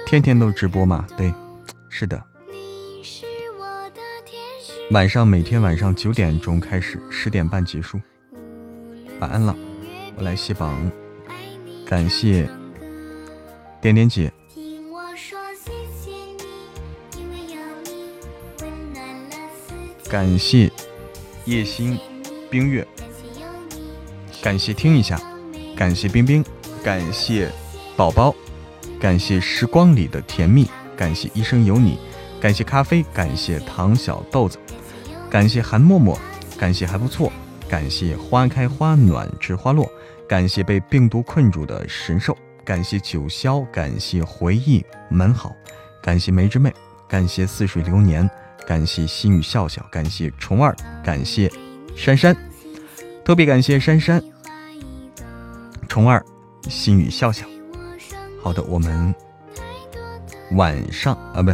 [0.06, 1.06] 天天都直播嘛？
[1.18, 1.34] 对，
[1.90, 2.24] 是的。
[4.92, 8.00] 晚上每天晚上九点钟开始，十点半结束。
[9.20, 9.56] 晚安了，
[10.16, 10.92] 我来卸榜。
[11.86, 12.50] 感谢
[13.82, 14.32] 点点姐，
[20.10, 20.72] 感谢
[21.46, 21.98] 夜星
[22.50, 22.88] 冰月，
[24.46, 25.20] 感谢听一下，
[25.76, 26.46] 感谢冰冰，
[26.84, 27.52] 感谢
[27.98, 28.32] 宝宝。
[29.00, 31.98] 感谢时光里的甜蜜，感谢一生有你，
[32.40, 34.60] 感谢咖啡，感谢糖小豆子，
[35.32, 36.16] 感谢韩默默，
[36.60, 37.34] 感谢还不错，
[37.68, 39.92] 感谢花开花暖知花落，
[40.30, 45.56] 感谢被病毒困住的神兽，感谢九霄，感谢回忆门好，
[46.04, 46.72] 感谢梅之妹，
[47.10, 48.30] 感谢似水流年，
[48.68, 51.52] 感谢心语笑笑，感谢虫儿，感谢
[51.96, 52.38] 珊珊，
[53.26, 54.24] 特别感谢珊珊、
[55.88, 56.26] 虫儿、
[56.70, 57.46] 心语笑笑。
[58.42, 59.14] 好的，我们
[60.52, 61.52] 晚上啊，不，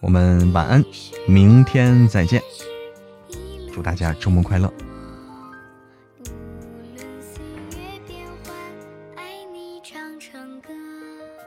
[0.00, 0.84] 我们晚安，
[1.26, 2.42] 明天再见，
[3.72, 4.72] 祝大家周末快乐。